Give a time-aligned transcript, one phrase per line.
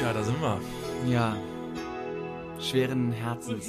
[0.00, 0.60] Ja, da sind wir.
[1.06, 1.36] Ja.
[2.60, 3.66] Schweren Herzens.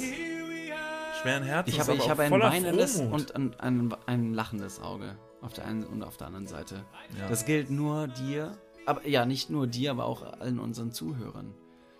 [1.20, 1.74] Schweren Herzens.
[1.74, 3.32] Ich habe, ich habe ein weinendes Frohmut.
[3.32, 5.16] und ein, ein, ein lachendes Auge.
[5.42, 6.84] Auf der einen und auf der anderen Seite.
[7.18, 7.28] Ja.
[7.28, 8.56] Das gilt nur dir.
[8.86, 11.54] Aber ja, nicht nur dir, aber auch allen unseren Zuhörern.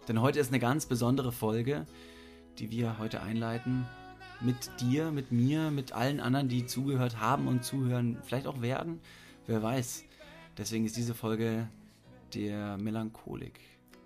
[0.08, 1.86] Denn heute ist eine ganz besondere Folge,
[2.58, 3.86] die wir heute einleiten.
[4.40, 9.00] Mit dir, mit mir, mit allen anderen, die zugehört haben und zuhören, vielleicht auch werden.
[9.46, 10.04] Wer weiß.
[10.56, 11.68] Deswegen ist diese Folge
[12.34, 13.60] der Melancholik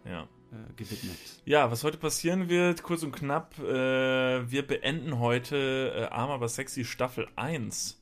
[0.04, 0.22] ja.
[0.22, 1.18] äh, gewidmet.
[1.44, 6.48] Ja, was heute passieren wird, kurz und knapp, äh, wir beenden heute äh, Arm aber
[6.48, 8.00] sexy Staffel 1.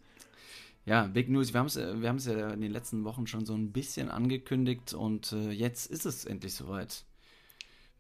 [0.85, 1.53] Ja, Big News.
[1.53, 4.95] Wir haben es wir haben's ja in den letzten Wochen schon so ein bisschen angekündigt
[4.95, 7.05] und äh, jetzt ist es endlich soweit.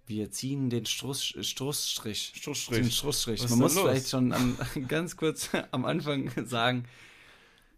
[0.06, 2.32] Wir ziehen den Struss, Strussstrich.
[2.36, 2.80] Strussstrich.
[2.80, 3.48] Den Strussstrich.
[3.48, 3.84] Man muss los?
[3.84, 4.56] vielleicht schon am,
[4.88, 6.84] ganz kurz am Anfang sagen,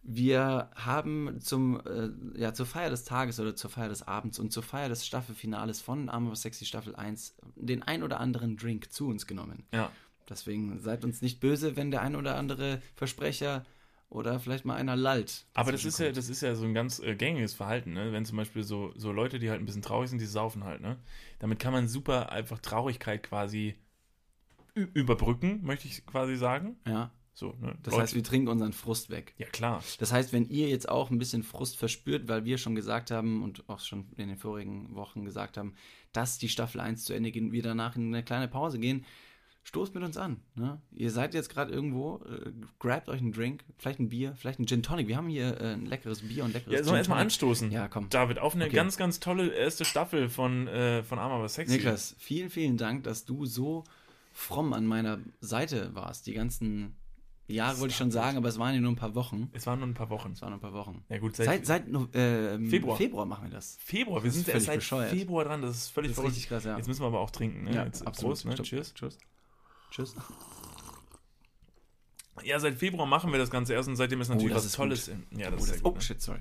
[0.03, 4.53] wir haben zum, äh, ja, zur Feier des Tages oder zur Feier des Abends und
[4.53, 8.93] zur Feier des Staffelfinales von Arm aber Sexy Staffel 1 den ein oder anderen Drink
[8.93, 9.65] zu uns genommen.
[9.73, 9.91] Ja.
[10.29, 13.65] Deswegen seid uns nicht böse, wenn der ein oder andere Versprecher
[14.15, 15.45] oder vielleicht mal einer lallt.
[15.55, 16.17] Aber das ist ja, dazwischenkommt.
[16.17, 18.13] das ist ja so ein ganz äh, gängiges Verhalten, ne?
[18.13, 20.81] Wenn zum Beispiel so, so Leute, die halt ein bisschen traurig sind, die saufen halt,
[20.81, 20.99] ne?
[21.41, 23.75] Damit kann man super einfach Traurigkeit quasi
[24.75, 26.77] überbrücken, möchte ich quasi sagen.
[26.87, 27.77] Ja, So, ne?
[27.83, 29.35] das Leute- heißt, wir trinken unseren Frust weg.
[29.39, 29.83] ja klar.
[29.99, 33.43] Das heißt, wenn ihr jetzt auch ein bisschen Frust verspürt, weil wir schon gesagt haben
[33.43, 35.75] und auch schon in den vorigen Wochen gesagt haben,
[36.13, 39.05] dass die Staffel 1 zu Ende geht und wir danach in eine kleine Pause gehen,
[39.65, 40.41] stoßt mit uns an.
[40.55, 40.81] Ne?
[40.93, 44.67] Ihr seid jetzt gerade irgendwo, äh, grabt euch einen Drink, vielleicht ein Bier, vielleicht ein
[44.67, 45.09] Gin Tonic.
[45.09, 47.71] Wir haben hier äh, ein leckeres Bier und leckeres Ja, sollen wir erstmal anstoßen?
[47.71, 48.09] Ja, komm.
[48.11, 48.77] David, auf eine Okay.
[48.77, 51.77] ganz, ganz tolle erste Staffel von, äh, von Arm aber sexy.
[51.77, 53.85] Niklas, vielen, vielen Dank, dass du so
[54.33, 56.27] fromm an meiner Seite warst.
[56.27, 56.97] Die ganzen
[57.47, 59.49] Jahre wollte ich schon sagen, aber es waren ja nur ein paar Wochen.
[59.53, 60.33] Es waren nur ein paar Wochen.
[60.33, 61.05] Es waren nur ein paar Wochen.
[61.09, 62.97] Ja gut, seit, Seit, seit ähm, Februar.
[62.97, 63.77] Februar machen wir das.
[63.83, 64.23] Februar.
[64.23, 65.11] Wir Das sind erst seit bescheuert.
[65.11, 65.63] Februar dran.
[65.63, 66.77] Das ist völlig Das ist richtig krass, ja.
[66.77, 67.65] Jetzt müssen wir aber auch trinken.
[67.65, 67.75] Ne?
[67.75, 68.33] Ja, Jetzt, absolut.
[68.35, 68.53] Prost, ne?
[68.53, 68.67] Stopp.
[68.67, 68.95] Cheers.
[69.95, 70.15] Tschüss.
[72.43, 74.73] Ja, seit Februar machen wir das Ganze erst und seitdem ist natürlich Oh, das was
[74.73, 75.07] Tolles.
[75.07, 75.17] gut.
[75.31, 75.93] In, ja, das Oh, ist das, gut.
[75.93, 76.01] oh ne?
[76.03, 76.41] shit, sorry.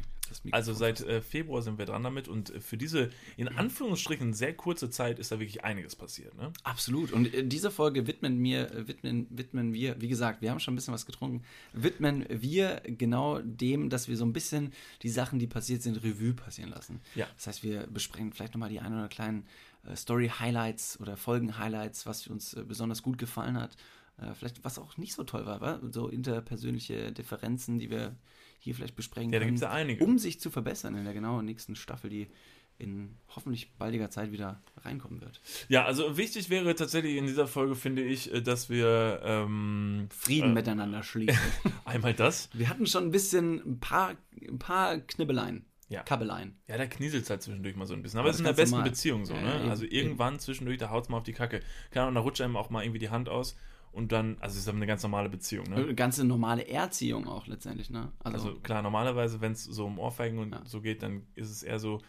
[0.49, 4.55] Also seit äh, Februar sind wir dran damit und äh, für diese in Anführungsstrichen sehr
[4.55, 6.35] kurze Zeit ist da wirklich einiges passiert.
[6.35, 6.51] Ne?
[6.63, 7.11] Absolut.
[7.11, 10.73] Und äh, diese Folge widmen wir, äh, widmen, widmen wir, wie gesagt, wir haben schon
[10.73, 11.43] ein bisschen was getrunken,
[11.73, 16.33] widmen wir genau dem, dass wir so ein bisschen die Sachen, die passiert sind, Revue
[16.33, 17.01] passieren lassen.
[17.13, 17.27] Ja.
[17.35, 19.45] Das heißt, wir besprechen vielleicht nochmal die ein oder kleinen
[19.95, 23.75] Story-Highlights oder Folgen-Highlights, was uns äh, besonders gut gefallen hat.
[24.17, 25.79] Äh, vielleicht was auch nicht so toll war, wa?
[25.91, 28.15] so interpersönliche Differenzen, die wir
[28.59, 30.03] hier vielleicht besprechen Ja, da können, gibt's ja einige.
[30.05, 32.27] um sich zu verbessern in der genau nächsten Staffel, die
[32.79, 35.41] in hoffentlich baldiger Zeit wieder reinkommen wird.
[35.69, 40.51] Ja, also wichtig wäre tatsächlich in dieser Folge, finde ich, äh, dass wir ähm, Frieden
[40.51, 40.53] Äh.
[40.53, 41.37] miteinander schließen.
[41.85, 42.49] einmal das.
[42.53, 44.15] Wir hatten schon ein bisschen ein paar,
[44.47, 45.65] ein paar Knibbeleien.
[45.89, 46.01] Ja.
[46.03, 46.57] Kabbeleien.
[46.67, 48.19] Ja, da knieselt es halt zwischendurch mal so ein bisschen.
[48.19, 48.89] Aber es ist in der besten normal.
[48.89, 49.59] Beziehung so, Ja, ne?
[49.61, 49.93] eben, also eben.
[49.93, 51.59] irgendwann zwischendurch, da haut es mal auf die Kacke.
[51.91, 53.55] Keine Ahnung, da rutscht einem auch mal irgendwie die Hand aus
[53.91, 55.75] und dann, also es ist eine ganz normale Beziehung, ne?
[55.75, 58.11] Eine Ganze normale Erziehung auch letztendlich, ne?
[58.23, 60.61] Also, Also klar, normalerweise, wenn es so um Ohrfeigen und Ja.
[60.65, 61.99] so geht, dann ist es eher so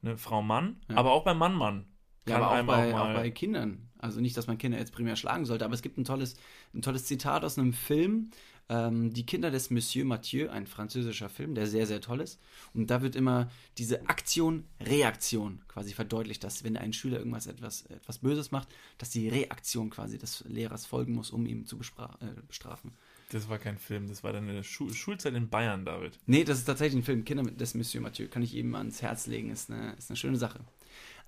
[0.00, 0.96] ne, Frau-Mann, Ja.
[0.96, 1.86] aber auch beim Mann-Mann.
[2.28, 3.90] ja, aber auch bei, auch auch, bei Kindern.
[3.98, 6.36] Also nicht, dass man Kinder jetzt primär schlagen sollte, aber es gibt ein tolles,
[6.74, 8.30] ein tolles Zitat aus einem Film,
[8.68, 12.40] ähm, Die Kinder des Monsieur Mathieu, ein französischer Film, der sehr, sehr toll ist.
[12.72, 18.18] Und da wird immer diese Aktion-Reaktion quasi verdeutlicht, dass wenn ein Schüler irgendwas etwas, etwas
[18.18, 22.92] Böses macht, dass die Reaktion quasi des Lehrers folgen muss, um ihn zu äh, bestrafen.
[23.30, 26.18] Das war kein Film, das war deine Schu Schulzeit in Bayern, David.
[26.26, 27.24] Nee, das ist tatsächlich ein Film.
[27.24, 28.28] Kinder des Monsieur Mathieu.
[28.28, 29.50] Kann ich jedem ans Herz legen.
[29.50, 30.60] Ist eine, ist eine schöne Sache.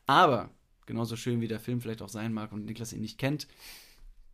[0.06, 0.50] Aber,
[0.86, 3.48] genauso schön wie der Film vielleicht auch sein mag und Niklas ihn nicht kennt,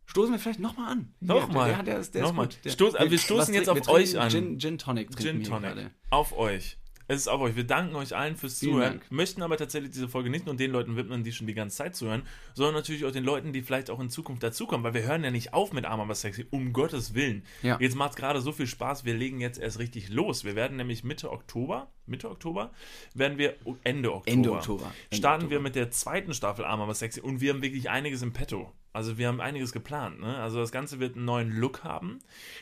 [0.05, 1.13] stoßen wir vielleicht nochmal an.
[1.19, 1.69] Nochmal.
[1.69, 2.49] Der, der, der, ist- der Nochmal.
[2.65, 4.29] Stoß- aber wir stoßen jetzt auf wir euch an.
[4.29, 5.61] Gin, Gin Tonic trinken Gin wir Tonic.
[5.75, 5.91] gerade.
[6.09, 6.77] Auf euch.
[7.09, 7.57] Es ist auf euch.
[7.57, 8.91] Wir danken euch allen fürs Vielen Zuhören.
[8.99, 9.11] Dank.
[9.11, 11.97] Möchten aber tatsächlich diese Folge nicht nur den Leuten widmen, die schon die ganze Zeit
[11.97, 15.21] zuhören, sondern natürlich auch den Leuten, die vielleicht auch in Zukunft dazukommen, weil wir hören
[15.21, 17.43] ja nicht auf mit Arm aber sexy, um Gottes Willen.
[17.61, 17.77] Ja.
[17.81, 20.45] Jetzt macht es gerade so viel Spaß, wir legen jetzt erst richtig los.
[20.45, 22.71] Wir werden nämlich Mitte Oktober, Mitte Oktober,
[23.13, 24.31] werden wir Ende Oktober.
[24.31, 24.85] Ende Oktober.
[25.09, 25.61] Ende starten wir Oktober.
[25.63, 28.71] mit der zweiten Staffel Arm aber sexy und wir haben wirklich einiges im Petto.
[28.93, 30.21] Also wir haben einiges geplant.
[30.21, 30.37] Ne?
[30.37, 32.19] Also das Ganze wird einen neuen Look haben.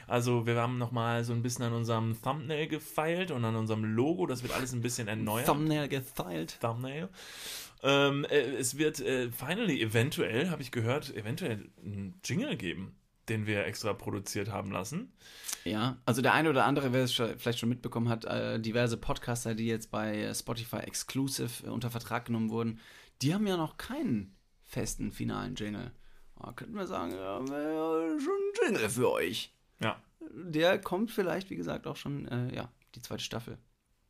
[0.08, 4.26] Also wir haben nochmal so ein bisschen an unserem Thumbnail gefeilt und an unserem Logo.
[4.26, 5.46] Das wird alles ein bisschen erneuert.
[5.46, 6.58] Thumbnail geteilt.
[6.62, 7.10] Thumbnail.
[7.84, 12.96] Ähm, äh, es wird äh, finally eventuell, habe ich gehört, eventuell einen Jingle geben,
[13.28, 15.12] den wir extra produziert haben lassen.
[15.66, 18.98] Ja, also der eine oder andere, wer es schon, vielleicht schon mitbekommen hat, äh, diverse
[18.98, 22.80] Podcaster, die jetzt bei Spotify Exclusive unter Vertrag genommen wurden,
[23.22, 25.92] die haben ja noch keinen festen finalen Jingle.
[26.56, 29.54] Könnten wir sagen, ja, wäre schon ein Jingle für euch.
[29.80, 30.02] Ja.
[30.20, 33.58] Der kommt vielleicht, wie gesagt, auch schon, äh, ja, die zweite Staffel.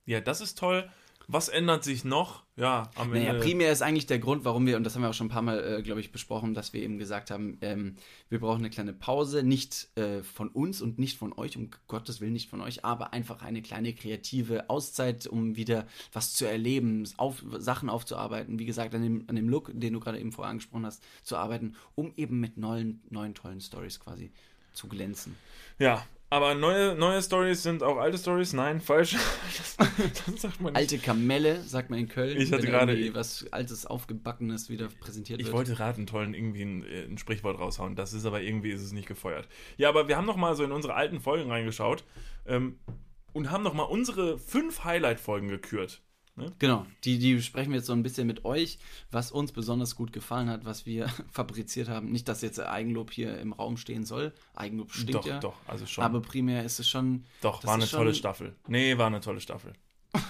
[0.05, 0.89] Ja, das ist toll.
[1.31, 2.43] Was ändert sich noch?
[2.57, 3.41] Ja, am Naja, Ende.
[3.41, 5.41] primär ist eigentlich der Grund, warum wir, und das haben wir auch schon ein paar
[5.41, 7.95] Mal, äh, glaube ich, besprochen, dass wir eben gesagt haben, ähm,
[8.27, 12.19] wir brauchen eine kleine Pause, nicht äh, von uns und nicht von euch, um Gottes
[12.19, 17.07] Willen nicht von euch, aber einfach eine kleine kreative Auszeit, um wieder was zu erleben,
[17.15, 20.51] auf, Sachen aufzuarbeiten, wie gesagt, an dem, an dem Look, den du gerade eben vorher
[20.51, 24.33] angesprochen hast, zu arbeiten, um eben mit neuen, neuen tollen Stories quasi
[24.73, 25.37] zu glänzen.
[25.79, 28.53] Ja, aber neue, neue Stories sind auch alte Stories?
[28.53, 29.15] Nein, falsch.
[29.77, 29.77] Das,
[30.25, 30.79] das sagt man nicht.
[30.79, 35.39] Alte Kamelle, sagt man in Köln, Ich hatte gerade- irgendwie was Altes, Aufgebackenes wieder präsentiert
[35.39, 35.55] Ich wird.
[35.55, 37.95] wollte gerade einen tollen irgendwie ein, äh, ein Sprichwort raushauen.
[37.95, 39.47] Das ist aber irgendwie ist es nicht gefeuert.
[39.77, 42.03] Ja, aber wir haben noch mal so in unsere alten Folgen reingeschaut
[42.47, 42.79] ähm,
[43.33, 46.01] und haben noch mal unsere fünf Highlight-Folgen gekürt.
[46.59, 48.79] Genau, die, die besprechen wir jetzt so ein bisschen mit euch,
[49.11, 52.11] was uns besonders gut gefallen hat, was wir fabriziert haben.
[52.11, 54.33] Nicht, dass jetzt Eigenlob hier im Raum stehen soll.
[54.53, 55.39] Eigenlob stinkt doch, ja.
[55.39, 56.03] doch, also schon.
[56.03, 58.55] Aber primär ist es schon doch, war eine tolle schon- Staffel.
[58.67, 59.73] Nee, war eine tolle Staffel.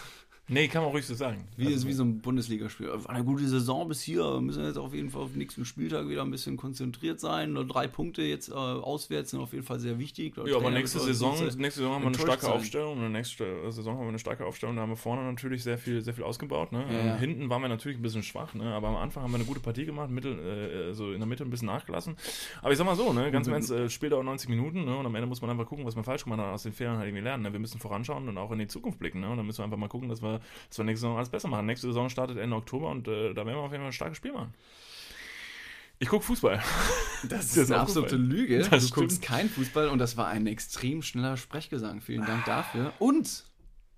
[0.51, 1.43] nee, kann man ruhig so sagen.
[1.57, 2.87] wie, Also, wie so ein Bundesligaspiel.
[2.89, 4.23] War eine gute Saison bis hier.
[4.23, 7.53] Wir müssen jetzt auf jeden Fall auf den nächsten Spieltag wieder ein bisschen konzentriert sein.
[7.53, 10.35] Nur drei Punkte jetzt äh, auswärts sind auf jeden Fall sehr wichtig.
[10.45, 12.51] ja, aber nächste Saison, nächste Saison haben wir eine starke sein.
[12.51, 13.03] Aufstellung.
[13.03, 14.75] Und nächste Saison haben wir eine starke Aufstellung.
[14.75, 16.71] Da haben wir vorne natürlich sehr viel, sehr viel ausgebaut.
[16.71, 16.83] Ne?
[16.89, 17.15] Ja, Ähm, ja.
[17.15, 18.73] Hinten waren wir natürlich ein bisschen schwach, ne?
[18.73, 21.43] aber am Anfang haben wir eine gute Partie gemacht, mittel, äh, also in der Mitte
[21.43, 22.15] ein bisschen nachgelassen.
[22.61, 23.31] Aber ich sag mal so, ne?
[23.31, 24.97] ganz im Ernst, äh, Spiel dauert 90 Minuten ne?
[24.97, 26.97] und am Ende muss man einfach gucken, was man falsch gemacht hat, aus den Fehlern
[26.97, 27.43] halt irgendwie lernen.
[27.43, 27.53] Ne?
[27.53, 29.21] Wir müssen voranschauen und auch in die Zukunft blicken.
[29.21, 29.29] Ne?
[29.29, 31.47] Und dann müssen wir einfach mal gucken, dass wir, dass wir nächste Saison alles besser
[31.47, 31.65] machen.
[31.65, 34.17] Nächste Saison startet Ende Oktober und äh, da werden wir auf jeden Fall ein starkes
[34.17, 34.53] Spiel machen.
[35.99, 36.59] Ich gucke Fußball.
[37.29, 38.37] Das Ist ist eine absolute Fußball.
[38.37, 38.57] Lüge.
[38.59, 38.93] Das du stimmt.
[38.95, 42.01] guckst kein Fußball und das war ein extrem schneller Sprechgesang.
[42.01, 42.93] Vielen Dank dafür.
[42.97, 43.43] Und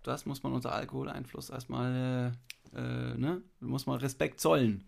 [0.04, 2.34] das muss man unter Alkoholeinfluss erstmal,
[2.74, 3.42] äh, äh, ne?
[3.62, 4.84] Muss man Respekt zollen.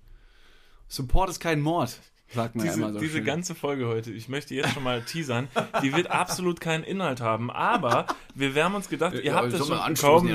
[0.90, 2.00] Support ist kein Mord,
[2.30, 3.00] sagt man ja Diese, immer so.
[3.00, 3.26] diese schön.
[3.26, 5.48] ganze Folge heute, ich möchte jetzt schon mal teasern,
[5.84, 9.60] die wird absolut keinen Inhalt haben, aber wir, haben uns gedacht, ihr Ja, habt das
[9.60, 10.28] schon, komm, da noch stoßen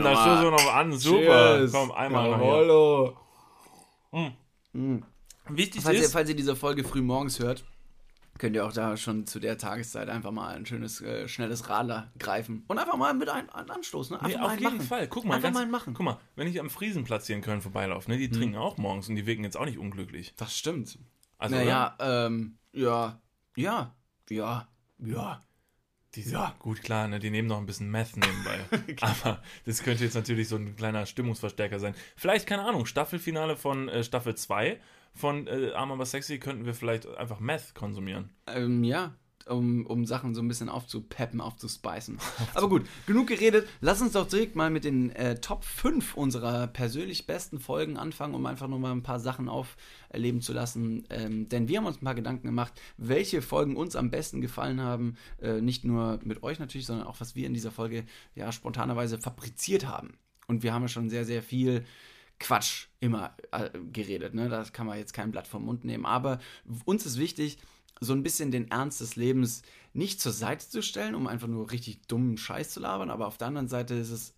[0.45, 1.73] wir noch an, super, Cheers.
[1.73, 2.47] komm, einmal noch hier.
[2.47, 3.17] Jawollo.
[4.73, 4.99] Mm.
[5.49, 7.65] Wichtig Falls ihr, ist, falls ihr diese Folge früh morgens hört,
[8.39, 12.11] könnt ihr auch da schon zu der Tageszeit einfach mal ein schönes, äh, schnelles Radler
[12.19, 14.17] greifen und einfach mal mit ein, ein anstoßen.
[14.17, 14.23] Ne?
[14.23, 14.87] Einfach nee, mal auf jeden machen.
[14.87, 15.95] Fall, guck mal, Einfach ganz, mal machen.
[15.95, 19.09] guck mal, wenn ich am Friesenplatz hier in Köln vorbeilaufe, ne, die trinken auch morgens
[19.09, 20.33] und die wirken jetzt auch nicht unglücklich.
[20.37, 20.99] Das stimmt.
[21.41, 23.21] Also, naja, ähm, ja,
[23.57, 23.95] ja,
[24.29, 25.43] ja, ja.
[26.15, 26.55] Die sind Ja.
[26.59, 27.19] gut klar, ne?
[27.21, 28.59] Die nehmen noch ein bisschen Meth nebenbei.
[29.01, 31.95] Aber das könnte jetzt natürlich so ein kleiner Stimmungsverstärker sein.
[32.17, 34.81] Vielleicht, keine Ahnung, Staffelfinale von äh, Staffel 2
[35.15, 38.31] von äh, Arm aber sexy könnten wir vielleicht einfach Meth konsumieren.
[38.47, 39.15] Ähm, ja,
[39.47, 42.19] um, um Sachen so ein bisschen aufzupeppen, aufzuspeisen.
[42.55, 43.69] Aber gut, genug geredet.
[43.81, 48.35] Lass uns doch direkt mal mit den äh, Top 5 unserer persönlich besten Folgen anfangen,
[48.35, 51.05] um einfach nur mal ein paar Sachen auferleben zu lassen.
[51.11, 54.81] Ähm, denn wir haben uns ein paar Gedanken gemacht, welche Folgen uns am besten gefallen
[54.81, 55.17] haben.
[55.41, 58.05] Äh, nicht nur mit euch natürlich, sondern auch, was wir in dieser Folge
[58.35, 60.15] ja spontanerweise fabriziert haben.
[60.47, 61.85] Und wir haben ja schon sehr, sehr viel
[62.41, 64.35] Quatsch immer äh, geredet.
[64.35, 64.49] Ne?
[64.49, 66.07] Da kann man jetzt kein Blatt vom Mund nehmen.
[66.07, 66.41] Aber
[66.87, 67.59] uns ist wichtig,
[68.00, 69.62] so ein bisschen den Ernst des Lebens
[69.93, 73.11] nicht zur Seite zu stellen, um einfach nur richtig dummen Scheiß zu labern.
[73.11, 74.35] Aber auf der anderen Seite ist es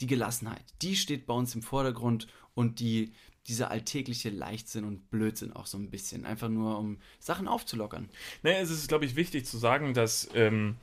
[0.00, 0.64] die Gelassenheit.
[0.82, 3.12] Die steht bei uns im Vordergrund und die,
[3.46, 6.26] dieser alltägliche Leichtsinn und Blödsinn auch so ein bisschen.
[6.26, 8.08] Einfach nur, um Sachen aufzulockern.
[8.42, 10.76] Naja, es ist, glaube ich, wichtig zu sagen, dass, ähm,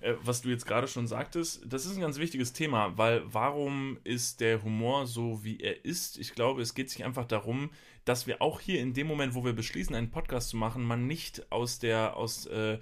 [0.00, 3.98] äh, was du jetzt gerade schon sagtest, das ist ein ganz wichtiges Thema, weil warum
[4.04, 6.18] ist der Humor so, wie er ist?
[6.18, 7.70] Ich glaube, es geht sich einfach darum,
[8.04, 11.06] dass wir auch hier in dem Moment, wo wir beschließen, einen Podcast zu machen, man
[11.06, 12.78] nicht aus der, aus, äh,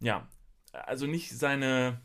[0.00, 0.28] ja,
[0.72, 2.00] also nicht seine,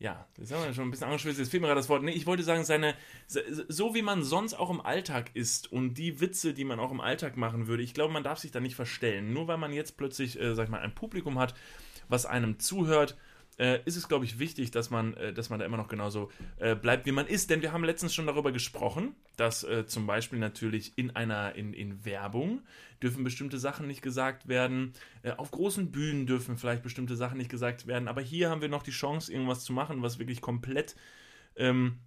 [0.00, 2.02] ja, das haben wir schon ein bisschen angeschwitzt, jetzt fehlt mir gerade das Wort.
[2.02, 2.94] Nee, ich wollte sagen, seine,
[3.26, 7.02] so wie man sonst auch im Alltag ist und die Witze, die man auch im
[7.02, 9.34] Alltag machen würde, ich glaube, man darf sich da nicht verstellen.
[9.34, 11.54] Nur weil man jetzt plötzlich, äh, sag ich mal, ein Publikum hat,
[12.08, 13.18] was einem zuhört,
[13.60, 16.30] äh, ist es, glaube ich, wichtig, dass man, äh, dass man da immer noch genauso
[16.56, 17.50] äh, bleibt, wie man ist.
[17.50, 21.74] Denn wir haben letztens schon darüber gesprochen, dass äh, zum Beispiel natürlich in einer, in,
[21.74, 22.62] in Werbung
[23.02, 24.94] dürfen bestimmte Sachen nicht gesagt werden.
[25.22, 28.08] Äh, auf großen Bühnen dürfen vielleicht bestimmte Sachen nicht gesagt werden.
[28.08, 30.96] Aber hier haben wir noch die Chance, irgendwas zu machen, was wirklich komplett,
[31.56, 31.98] ähm,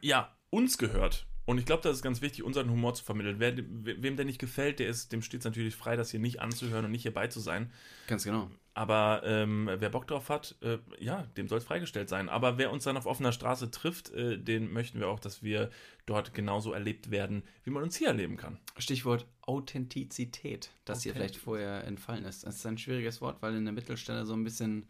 [0.00, 1.26] ja, uns gehört.
[1.50, 3.40] Und ich glaube, das ist ganz wichtig, unseren Humor zu vermitteln.
[3.40, 6.40] Wer, wem der nicht gefällt, der ist, dem steht es natürlich frei, das hier nicht
[6.40, 7.72] anzuhören und nicht hierbei zu sein.
[8.06, 8.48] Ganz genau.
[8.72, 12.28] Aber ähm, wer Bock drauf hat, äh, ja, dem soll es freigestellt sein.
[12.28, 15.70] Aber wer uns dann auf offener Straße trifft, äh, den möchten wir auch, dass wir
[16.06, 18.60] dort genauso erlebt werden, wie man uns hier erleben kann.
[18.78, 22.46] Stichwort Authentizität, das hier Authentiz- vielleicht vorher entfallen ist.
[22.46, 24.86] Das ist ein schwieriges Wort, weil in der Mittelstelle so ein bisschen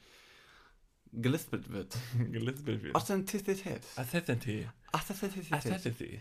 [1.11, 1.97] gelispelt wird.
[2.31, 2.95] Gelispelt wird.
[2.95, 3.81] Authentizität.
[3.97, 4.69] Authenticity.
[4.93, 5.55] Authentizität.
[5.55, 6.21] Authenticity.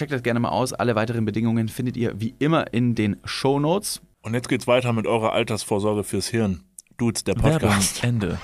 [0.00, 0.72] Checkt das gerne mal aus.
[0.72, 4.00] Alle weiteren Bedingungen findet ihr wie immer in den Show Notes.
[4.22, 6.64] Und jetzt geht's weiter mit eurer Altersvorsorge fürs Hirn.
[6.96, 8.02] Dudes, der Podcast.
[8.02, 8.40] Ende.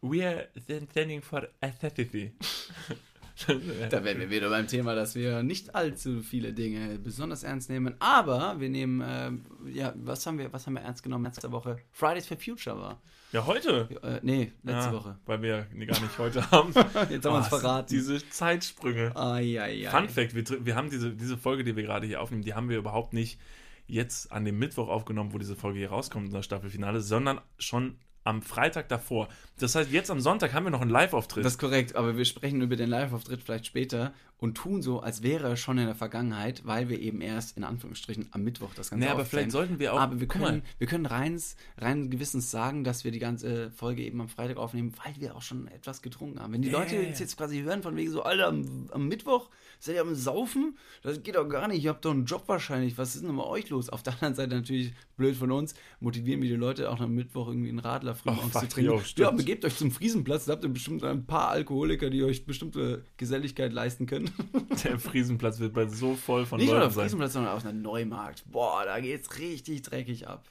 [0.00, 0.46] We are
[0.92, 2.34] standing for aestheticity.
[3.90, 7.94] Da wären wir wieder beim Thema, dass wir nicht allzu viele Dinge besonders ernst nehmen.
[7.98, 11.78] Aber wir nehmen, ähm, ja, was haben wir, was haben wir ernst genommen letzte Woche?
[11.92, 13.00] Fridays for Future war.
[13.32, 13.88] Ja, heute.
[14.02, 15.18] Äh, nee, letzte ja, Woche.
[15.26, 16.72] Weil wir nee, gar nicht heute haben.
[17.10, 17.88] Jetzt haben wir uns Oh, verraten.
[17.90, 19.14] Diese Zeitsprünge.
[19.14, 19.90] Ai, ai, ai.
[19.90, 22.68] Fun Fact, wir, wir haben diese, diese Folge, die wir gerade hier aufnehmen, die haben
[22.68, 23.38] wir überhaupt nicht
[23.86, 27.98] jetzt an dem Mittwoch aufgenommen, wo diese Folge hier rauskommt in der Staffelfinale, sondern schon
[28.28, 29.28] am Freitag davor.
[29.58, 31.44] Das heißt, jetzt am Sonntag haben wir noch einen Live-Auftritt.
[31.44, 35.22] Das ist korrekt, aber wir sprechen über den Live-Auftritt vielleicht später und tun so, als
[35.24, 38.90] wäre er schon in der Vergangenheit, weil wir eben erst in Anführungsstrichen am Mittwoch das
[38.90, 41.40] Ganze Nee, aber vielleicht sollten wir auch- Aber wir können, wir können rein,
[41.76, 45.42] rein gewissens sagen, dass wir die ganze Folge eben am Freitag aufnehmen, weil wir auch
[45.42, 46.52] schon etwas getrunken haben.
[46.52, 49.50] Wenn die Ja, Leute ja, jetzt, quasi hören, von wegen so, Alter, am, am Mittwoch
[49.80, 50.76] seid ihr am Saufen?
[51.02, 52.96] Das geht doch gar nicht, ihr habt doch einen Job wahrscheinlich.
[52.96, 53.88] Was ist denn bei euch los?
[53.90, 57.48] Auf der anderen Seite natürlich blöd von uns, motivieren wir die Leute auch am Mittwoch
[57.48, 59.02] irgendwie einen Radler früh morgens zu trinken.
[59.16, 63.04] ja, begebt euch zum Friesenplatz, da habt ihr bestimmt ein paar Alkoholiker, die euch bestimmte
[63.16, 64.27] Geselligkeit leisten können.
[64.84, 67.04] der Friesenplatz wird bald so voll von Nicht nur Leuten auf sein.
[67.04, 68.44] Friesenplatz, sondern auf einer Neumarkt.
[68.50, 70.48] Boah, da geht's richtig dreckig ab.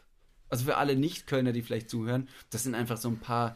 [0.50, 3.56] Also für alle Nicht-Kölner, die vielleicht zuhören, das sind einfach so ein paar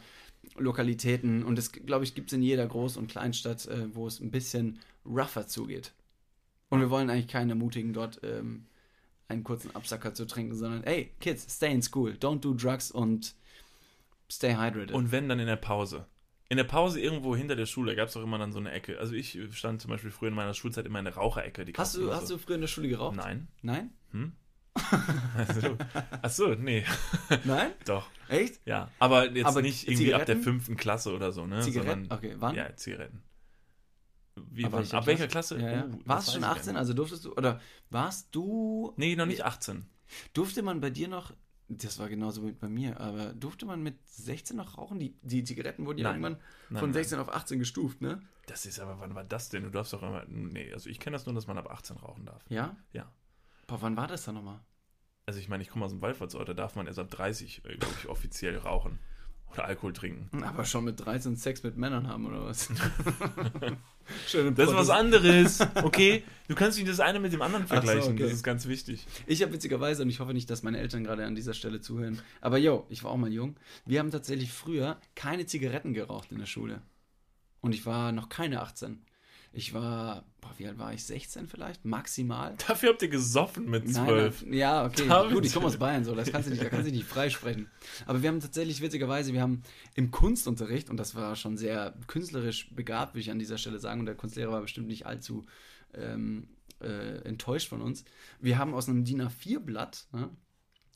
[0.56, 4.20] Lokalitäten und das, glaube ich, gibt es in jeder Groß- und Kleinstadt, äh, wo es
[4.20, 5.92] ein bisschen rougher zugeht.
[6.68, 8.66] Und wir wollen eigentlich keinen ermutigen, dort ähm,
[9.28, 13.34] einen kurzen Absacker zu trinken, sondern hey, Kids, stay in school, don't do drugs und
[14.30, 14.92] stay hydrated.
[14.92, 16.06] Und wenn, dann in der Pause.
[16.52, 18.98] In der Pause irgendwo hinter der Schule gab es doch immer dann so eine Ecke.
[18.98, 21.64] Also ich stand zum Beispiel früher in meiner Schulzeit immer in der Raucherecke.
[21.64, 23.16] Die hast, du, hast du früher in der Schule geraucht?
[23.16, 23.48] Nein.
[23.62, 23.90] Nein?
[24.10, 24.32] Hm?
[25.34, 25.78] Also,
[26.20, 26.84] achso, nee,
[27.44, 27.72] Nein?
[27.86, 28.06] doch.
[28.28, 28.60] Echt?
[28.66, 30.42] Ja, aber jetzt Aber nicht irgendwie ab der Zigaretten?
[30.44, 31.60] fünften Klasse oder so, ne?
[31.60, 32.00] Zigaretten?
[32.10, 32.54] Sondern, Okay, wann?
[32.54, 33.22] Ja, Zigaretten.
[34.50, 35.58] Wie, Ab wann, welcher ab welcher Klasse?
[35.58, 35.82] Ja, ja.
[35.86, 36.72] Das warst du schon ich gar 18?
[36.74, 36.78] nicht.
[36.78, 39.86] Also durftest du, oder warst du, Nee, noch nicht 18.
[40.34, 41.32] durfte man bei dir noch,
[41.78, 44.98] das war genauso mit bei mir, aber durfte man mit 16 noch rauchen?
[44.98, 46.22] Die, die Zigaretten wurden ja Nein.
[46.22, 46.94] irgendwann Nein, von nein.
[46.94, 48.20] 16 auf 18 gestuft, ne?
[48.46, 49.62] Das ist aber, wann war das denn?
[49.62, 50.24] Du darfst doch immer.
[50.26, 52.44] Nee, also ich kenne das nur, dass man ab 18 rauchen darf.
[52.48, 52.76] Ja?
[52.92, 53.10] Ja.
[53.66, 54.60] Boah, wann war das dann nochmal?
[55.26, 57.76] Also ich meine, ich komme aus dem Waldverzort, da darf man erst ab 30, äh,
[57.76, 58.98] glaube ich, offiziell rauchen.
[59.52, 60.42] Oder Alkohol trinken.
[60.44, 62.68] Aber schon mit 13 Sex mit Männern haben, oder was?
[64.26, 66.24] Schöne Das ist was anderes, okay?
[66.48, 68.22] Du kannst nicht das eine mit dem anderen Ach so, vergleichen, okay.
[68.22, 69.06] das ist ganz wichtig.
[69.26, 72.20] Ich habe witzigerweise, und ich hoffe nicht, dass meine Eltern gerade an dieser Stelle zuhören,
[72.40, 73.56] aber yo, ich war auch mal jung.
[73.84, 76.80] Wir haben tatsächlich früher keine Zigaretten geraucht in der Schule.
[77.60, 79.04] Und ich war noch keine 18.
[79.54, 81.04] Ich war, boah, wie alt war ich?
[81.04, 81.84] 16 vielleicht?
[81.84, 82.54] Maximal?
[82.66, 84.42] Dafür habt ihr gesoffen mit Nein, 12.
[84.42, 85.06] nein, ja, okay.
[85.06, 87.06] Da Gut, ich komme aus Bayern, so, das kannst du nicht, da kannst du nicht
[87.06, 87.68] freisprechen.
[88.06, 89.62] Aber wir haben tatsächlich witzigerweise, wir haben
[89.94, 94.00] im Kunstunterricht, und das war schon sehr künstlerisch begabt, würde ich an dieser Stelle sagen,
[94.00, 95.44] und der Kunstlehrer war bestimmt nicht allzu
[95.92, 96.48] ähm,
[96.80, 98.04] äh, enttäuscht von uns.
[98.40, 100.30] Wir haben aus einem DIN A4-Blatt, ne,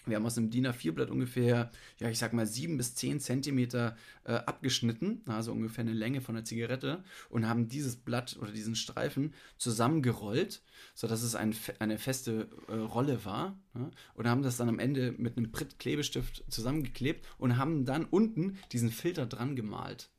[0.07, 3.97] wir haben aus einem DIN A4-Blatt ungefähr, ja, ich sag mal, sieben bis zehn Zentimeter
[4.25, 8.77] äh, abgeschnitten, also ungefähr eine Länge von der Zigarette, und haben dieses Blatt oder diesen
[8.77, 10.63] Streifen zusammengerollt,
[10.95, 13.59] sodass es ein, eine feste äh, Rolle war.
[13.75, 13.91] Ne?
[14.15, 18.91] Und haben das dann am Ende mit einem Pritt-Klebestift zusammengeklebt und haben dann unten diesen
[18.91, 20.11] Filter dran gemalt.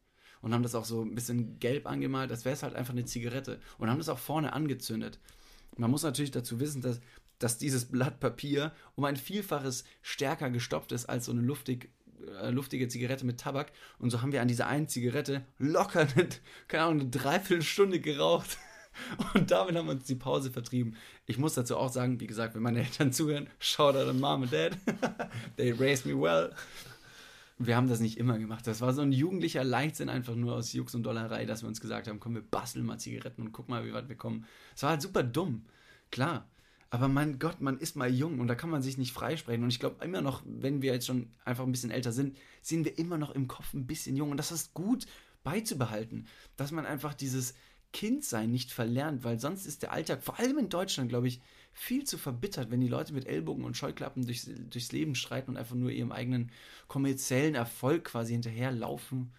[0.41, 3.05] Und haben das auch so ein bisschen gelb angemalt, als wäre es halt einfach eine
[3.05, 3.59] Zigarette.
[3.79, 5.19] Und haben das auch vorne angezündet.
[5.77, 6.99] Man muss natürlich dazu wissen, dass,
[7.39, 11.91] dass dieses Blatt Papier um ein Vielfaches stärker gestopft ist als so eine luftig,
[12.41, 13.71] äh, luftige Zigarette mit Tabak.
[13.99, 16.29] Und so haben wir an dieser einen Zigarette locker eine,
[16.67, 18.57] keine Ahnung, eine Dreiviertelstunde geraucht.
[19.33, 20.95] Und damit haben wir uns die Pause vertrieben.
[21.27, 24.43] Ich muss dazu auch sagen, wie gesagt, wenn meine Eltern zuhören, shout out an Mom
[24.43, 24.77] and Dad.
[25.57, 26.51] They raised me well.
[27.59, 28.67] Wir haben das nicht immer gemacht.
[28.67, 31.81] Das war so ein jugendlicher Leichtsinn, einfach nur aus Jux und Dollerei, dass wir uns
[31.81, 34.45] gesagt haben, komm, wir basteln mal Zigaretten und guck mal, wie weit wir kommen.
[34.75, 35.65] Es war halt super dumm,
[36.11, 36.47] klar.
[36.89, 39.63] Aber mein Gott, man ist mal jung und da kann man sich nicht freisprechen.
[39.63, 42.85] Und ich glaube immer noch, wenn wir jetzt schon einfach ein bisschen älter sind, sind
[42.85, 44.31] wir immer noch im Kopf ein bisschen jung.
[44.31, 45.05] Und das ist gut
[45.43, 47.55] beizubehalten, dass man einfach dieses
[47.93, 51.41] Kindsein nicht verlernt, weil sonst ist der Alltag, vor allem in Deutschland, glaube ich,
[51.73, 55.57] viel zu verbittert, wenn die Leute mit Ellbogen und Scheuklappen durchs, durchs Leben streiten und
[55.57, 56.51] einfach nur ihrem eigenen
[56.87, 59.31] kommerziellen Erfolg quasi hinterherlaufen.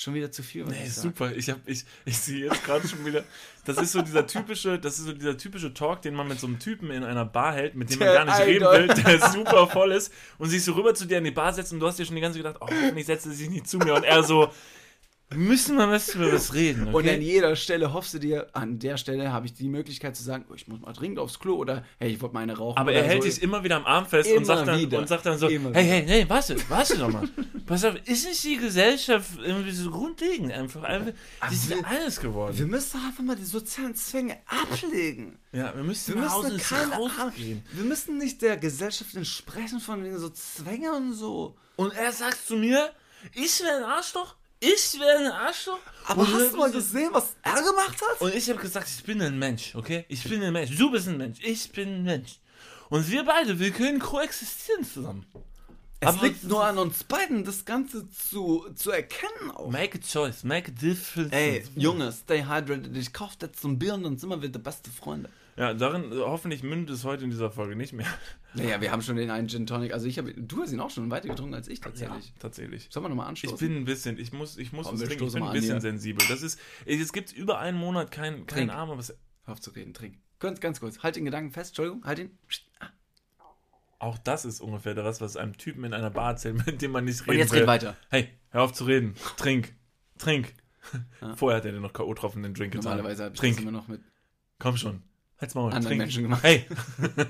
[0.00, 1.30] Schon wieder zu viel, Nee, ich super.
[1.36, 3.22] Ich, hab, ich, ich sehe jetzt gerade schon wieder.
[3.66, 6.46] Das ist so dieser typische, das ist so dieser typische Talk, den man mit so
[6.46, 8.88] einem Typen in einer Bar hält, mit dem man Der gar nicht reden Idol.
[8.88, 11.74] will, der super voll ist und sich so rüber zu dir in die Bar setzt
[11.74, 13.68] und du hast dir schon die ganze Zeit gedacht, oh, hoffentlich setzt er sich nicht
[13.68, 14.50] zu mir und er so,
[15.34, 16.96] müssen wir was über was reden, okay?
[16.96, 20.22] Und an jeder Stelle hoffst du dir, an der Stelle habe ich die Möglichkeit zu
[20.24, 22.78] sagen, oh, ich muss mal dringend aufs Klo oder hey, ich wollte meine rauchen.
[22.78, 23.28] Aber er hält so.
[23.28, 24.98] dich immer wieder am Arm fest Immer und sagt, dann, wieder.
[24.98, 27.28] und sagt dann so, Immer hey, hey, hey, warte, warte doch mal.
[27.66, 32.18] Pass auf, ist nicht die Gesellschaft irgendwie so grundlegend einfach, einfach das ist wir- alles
[32.20, 32.58] geworden.
[32.58, 35.38] Wir müssen einfach mal die sozialen Zwänge ablegen.
[35.52, 37.62] ja, wir müssen Wir müssen keine rausgehen.
[37.72, 41.56] Wir müssen nicht der Gesellschaft entsprechen von wegen so Zwänge und so.
[41.76, 42.90] Und er sagt zu mir,
[43.34, 45.78] ich wäre ein Arschloch, ich wäre ein Arschloch.
[46.06, 48.20] Aber und hast du mal gesehen, was er gemacht hat?
[48.20, 50.04] Und ich habe gesagt, ich bin ein Mensch, okay?
[50.08, 50.76] Ich bin ein Mensch.
[50.76, 51.38] Du bist ein Mensch.
[51.42, 52.38] Ich bin ein Mensch.
[52.88, 55.26] Und wir beide, wir können koexistieren zusammen.
[56.02, 59.70] Es Aber- liegt nur an uns beiden, das Ganze zu, zu erkennen auch.
[59.70, 61.30] Make a choice, make a difference.
[61.32, 62.96] Ey, Junge, stay hydrated.
[62.96, 65.28] Ich kauf jetzt so ein Bier und dann sind wir wieder beste Freunde.
[65.60, 68.06] Ja, darin, äh, hoffentlich mündet es heute in dieser Folge nicht mehr.
[68.54, 69.92] Naja, wir haben schon den einen Gin Tonic.
[69.92, 72.32] Also ich habe, du hast ihn auch schon weiter getrunken als ich tatsächlich.
[72.40, 72.88] tatsächlich.
[72.90, 73.58] Sollen wir nochmal Ich anstoßen?
[73.58, 75.24] bin ein bisschen, ich muss, ich muss Komm, trinken.
[75.24, 75.80] Ich bin ein an bisschen hier.
[75.80, 76.26] sensibel.
[76.28, 78.72] Das ist, es gibt über einen Monat kein, kein Trink.
[78.72, 80.18] Arm, aber es, Hör auf zu reden, trink.
[80.40, 80.98] Ganz, ganz kurz.
[81.00, 82.38] Halt den Gedanken fest, Entschuldigung, halt ihn.
[83.98, 87.04] auch das ist ungefähr das, was einem Typen in einer Bar erzählt, mit dem man
[87.04, 87.60] nicht reden Und jetzt will.
[87.60, 87.96] red weiter.
[88.08, 89.14] Hey, hör auf zu reden.
[89.36, 89.74] Trink.
[90.18, 90.54] Trink.
[91.20, 91.36] Ja.
[91.36, 92.08] Vorher hat er dir noch K.O.
[92.08, 92.96] getroffen, den Drink getan.
[92.96, 93.56] Normalerweise habe ich Trink.
[93.56, 94.00] das immer noch mit
[94.58, 95.02] Komm schon.
[95.40, 95.66] Halt's Maul.
[95.72, 95.98] anderen Trink.
[96.00, 96.42] Menschen gemacht.
[96.42, 96.66] Hey.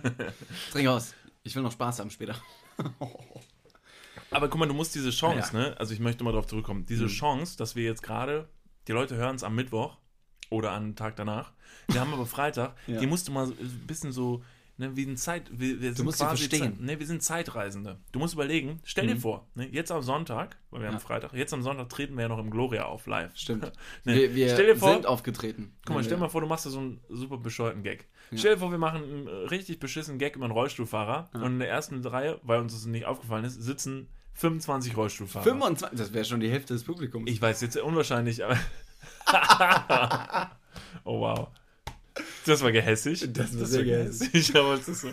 [0.73, 1.15] Trink aus.
[1.43, 2.35] Ich will noch Spaß haben später.
[4.31, 5.59] Aber guck mal, du musst diese Chance, Ja.
[5.59, 5.77] ne?
[5.79, 6.87] Also ich möchte mal darauf zurückkommen.
[6.87, 7.09] Diese Mhm.
[7.09, 8.49] Chance, dass wir jetzt gerade,
[8.89, 9.99] die Leute hören es am Mittwoch
[10.51, 11.53] oder am Tag danach.
[11.89, 12.99] Wir haben aber Freitag, Ja.
[13.01, 14.43] die musst du mal ein bisschen so,
[14.81, 16.73] ne, wie ein Zeit, wir, wir sind musst quasi verstehen.
[16.77, 17.99] Zeit, ne, wir sind Zeitreisende.
[18.11, 19.21] Du musst überlegen, stell dir Mhm.
[19.21, 20.93] vor, ne, jetzt am Sonntag, weil wir Ja.
[20.95, 23.31] haben Freitag, jetzt am Sonntag treten wir ja noch im Gloria auf live.
[23.37, 23.71] Stimmt.
[24.05, 25.77] Ne, Wir, wir stell dir vor, sind aufgetreten.
[25.87, 28.09] Guck mal, stell wir- mal vor, du machst da so einen super bescheuerten Gag.
[28.33, 28.39] Ja.
[28.39, 31.41] Stell dir vor, wir machen einen richtig beschissenen Gag über einen Rollstuhlfahrer Ja.
[31.41, 35.45] und in der ersten Reihe, weil uns das nicht aufgefallen ist, sitzen 25 Rollstuhlfahrer.
[35.45, 37.29] 25, das wäre schon die Hälfte des Publikums.
[37.31, 38.57] Ich weiß, jetzt unwahrscheinlich, aber.
[41.05, 41.49] oh wow.
[42.47, 43.27] Das war gehässig.
[43.33, 44.55] Das war sehr gehässig.
[44.57, 45.11] aber es ist so.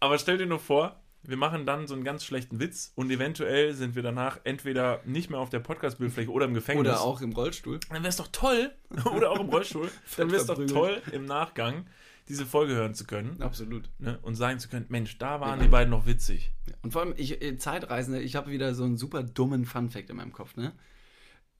[0.00, 3.74] Aber stell dir nur vor, wir machen dann so einen ganz schlechten Witz und eventuell
[3.74, 6.88] sind wir danach entweder nicht mehr auf der Podcast-Bildfläche oder im Gefängnis.
[6.88, 7.78] Oder auch im Rollstuhl.
[7.90, 8.72] Dann wäre es doch toll,
[9.14, 11.86] oder auch im Rollstuhl, dann wäre es doch toll, im Nachgang
[12.28, 13.90] diese Folge hören zu können Absolut.
[13.98, 15.64] ne, und sagen zu können, Mensch, da waren Ja.
[15.64, 16.52] die beiden noch witzig.
[16.82, 20.16] Und vor allem, ich, äh, Zeitreisende, ich habe wieder so einen super dummen Fun-Fact in
[20.16, 20.72] meinem Kopf, ne?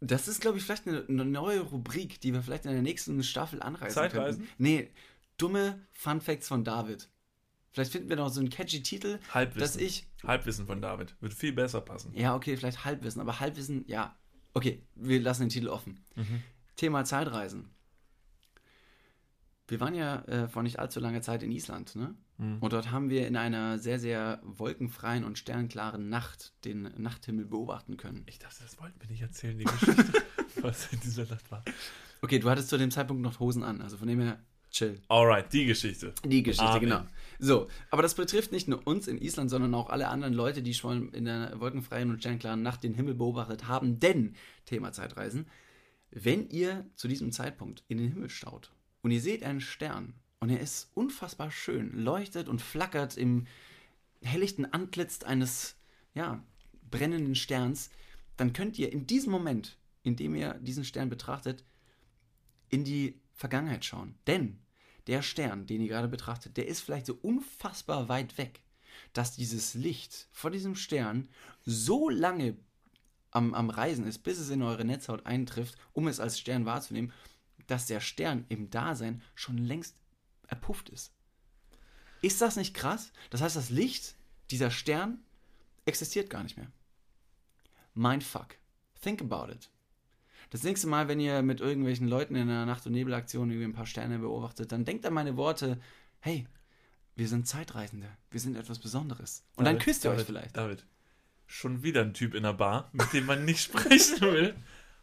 [0.00, 3.22] Das ist, glaube ich, vielleicht eine, eine neue Rubrik, die wir vielleicht in der nächsten
[3.22, 4.40] Staffel anreißen Zeitreisen?
[4.40, 4.54] könnten.
[4.62, 4.90] Nee,
[5.36, 7.08] dumme Fun-Facts von David.
[7.72, 9.80] Vielleicht finden wir noch so einen catchy Titel, dass Halbwissen.
[9.80, 11.14] ich, Halbwissen von David.
[11.20, 12.12] Wird viel besser passen.
[12.14, 14.16] ja, okay, vielleicht Halbwissen, aber Halbwissen, ja.
[14.54, 16.04] Okay, wir lassen den Titel offen.
[16.16, 16.42] Mhm.
[16.76, 17.70] Thema Zeitreisen.
[19.68, 22.16] Wir waren ja äh, vor nicht allzu langer Zeit in Island, ne?
[22.40, 22.56] Mhm.
[22.60, 27.98] Und dort haben wir in einer sehr, sehr wolkenfreien und sternklaren Nacht den Nachthimmel beobachten
[27.98, 28.22] können.
[28.26, 30.12] Ich dachte, das wollten wir nicht erzählen, die Geschichte,
[30.62, 31.62] was in dieser Nacht war.
[32.22, 34.38] Okay, du hattest zu dem Zeitpunkt noch Hosen an, also von dem her
[34.70, 34.98] chill.
[35.08, 36.14] Alright, die Geschichte.
[36.24, 36.80] Die Geschichte, Amen.
[36.80, 37.02] genau.
[37.38, 40.72] So, aber das betrifft nicht nur uns in Island, sondern auch alle anderen Leute, die
[40.72, 44.00] schon in der wolkenfreien und sternklaren Nacht den Himmel beobachtet haben.
[44.00, 45.46] Denn, Thema Zeitreisen,
[46.10, 48.72] wenn ihr zu diesem Zeitpunkt in den Himmel schaut
[49.02, 53.46] und ihr seht einen Stern und er ist unfassbar schön, leuchtet und flackert im
[54.22, 55.76] helllichten Antlitz eines,
[56.14, 56.42] ja,
[56.90, 57.90] brennenden Sterns,
[58.36, 61.64] dann könnt ihr in diesem Moment, in dem ihr diesen Stern betrachtet,
[62.70, 64.14] in die Vergangenheit schauen.
[64.26, 64.58] Denn
[65.06, 68.62] der Stern, den ihr gerade betrachtet, der ist vielleicht so unfassbar weit weg,
[69.12, 71.28] dass dieses Licht vor diesem Stern
[71.64, 72.56] so lange
[73.30, 77.12] am, am Reisen ist, bis es in eure Netzhaut eintrifft, um es als Stern wahrzunehmen,
[77.66, 79.99] dass der Stern im Dasein schon längst
[80.50, 81.12] erpufft ist.
[82.22, 83.12] Ist das nicht krass?
[83.30, 84.14] Das heißt, das Licht,
[84.50, 85.18] dieser Stern,
[85.86, 86.70] existiert gar nicht mehr.
[87.94, 88.56] Mindfuck.
[89.00, 89.70] Think about it.
[90.50, 93.72] Das nächste Mal, wenn ihr mit irgendwelchen Leuten in einer Nacht- und Nebelaktion irgendwie ein
[93.72, 95.80] paar Sterne beobachtet, dann denkt an meine Worte,
[96.18, 96.46] hey,
[97.14, 99.44] wir sind Zeitreisende, wir sind etwas Besonderes.
[99.56, 100.56] Und dann David, küsst ihr David, euch vielleicht.
[100.56, 100.84] David,
[101.46, 104.54] schon wieder ein Typ in der Bar, mit dem man nicht sprechen will.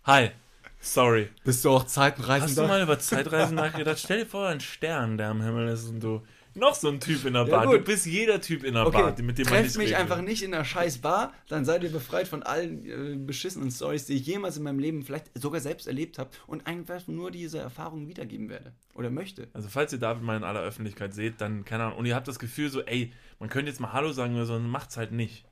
[0.04, 0.32] Hi,
[0.80, 1.30] sorry.
[1.44, 2.62] Bist du auch Hast Zeitreisender?
[2.64, 4.00] du mal über Zeitreisen nachgedacht?
[4.00, 6.22] Stell dir vor, ein Stern, der am Himmel ist und du
[6.56, 7.66] noch so ein Typ in der Ja, Bar.
[7.68, 7.76] gut.
[7.76, 10.42] du bist jeder Typ in der Bar, Okay, mit dem man nicht mich einfach nicht
[10.42, 14.26] in der scheiß Bar, dann seid ihr befreit von allen äh, beschissenen Stories, die ich
[14.26, 18.50] jemals in meinem Leben vielleicht sogar selbst erlebt habe und einfach nur diese Erfahrungen wiedergeben
[18.50, 19.48] werde oder möchte.
[19.54, 22.00] Also falls ihr David mal in aller Öffentlichkeit seht, dann keine Ahnung.
[22.00, 24.54] Und ihr habt das Gefühl so, ey, man könnte jetzt mal Hallo sagen oder so,
[24.54, 25.46] dann macht's halt nicht.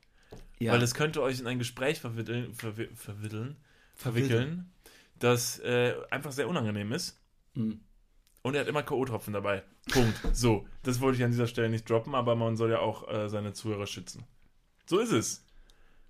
[0.58, 3.56] Ja, Weil das könnte euch in ein Gespräch verwickeln, verwi verwickeln,
[3.94, 4.28] Verwickeln.
[4.28, 4.72] verwickeln
[5.18, 7.20] das äh, einfach sehr unangenehm ist.
[7.54, 7.80] Mhm.
[8.42, 9.64] Und er hat immer K.O.-Tropfen dabei.
[9.90, 10.20] Punkt.
[10.32, 13.28] So, das wollte ich an dieser Stelle nicht droppen, aber man soll ja auch äh,
[13.28, 14.24] seine Zuhörer schützen.
[14.86, 15.45] So ist es.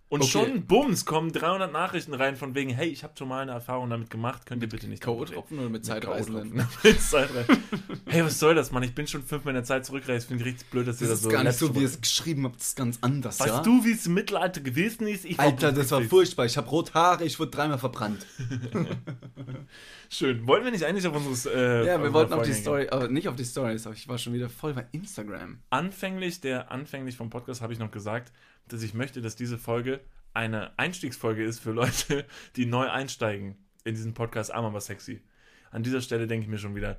[0.09, 0.31] Und Okay.
[0.31, 3.91] schon, bums, kommen 300 Nachrichten rein von wegen, hey, ich habe schon mal eine Erfahrung
[3.91, 5.03] damit gemacht, könnt ihr bitte nicht.
[5.03, 5.85] K.O.-Tropfen oder mit?
[5.85, 6.63] K.O.-Tropfen.
[6.85, 7.59] Mit Zeitreisen.
[8.07, 8.85] hey, was soll das, Mann?
[8.85, 10.29] Ich bin schon fünfmal in der Zeit zurückgereist.
[10.29, 11.87] Finde ich richtig blöd, dass ihr Das das ist so gar nicht so, wie ihr
[11.87, 13.63] es geschrieben habt, das ist ganz anders, Weißt ja?
[13.63, 15.25] du, wie es im Mittelalter gewesen ist?
[15.25, 16.47] Ich Alter, das war furchtbar.
[16.47, 18.25] Ich habe rot Haare, ich wurde dreimal verbrannt.
[20.09, 20.47] Schön.
[20.47, 21.47] Wollten wir nicht eigentlich auf unseres.
[21.47, 24.19] Äh, Ja, wir wollten auf die Story, aber nicht auf die Stories, aber ich war
[24.19, 25.59] schon wieder voll bei Instagram.
[25.71, 28.33] anfänglich, der anfänglich vom Podcast habe ich noch gesagt,
[28.69, 30.01] dass ich möchte, dass diese Folge
[30.35, 32.27] eine Einstiegsfolge ist für Leute,
[32.57, 35.23] die neu einsteigen in diesen Podcast Arm aber sexy.
[35.71, 36.99] An dieser Stelle denke ich mir schon wieder,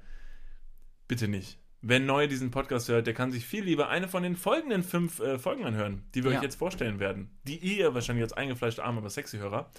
[1.08, 1.58] bitte nicht.
[1.82, 5.20] Wer neu diesen Podcast hört, der kann sich viel lieber eine von den folgenden fünf
[5.20, 6.38] äh, Folgen anhören, die wir Ja.
[6.38, 9.70] euch jetzt vorstellen werden, die ihr wahrscheinlich als eingefleischte Arm aber sexy Hörer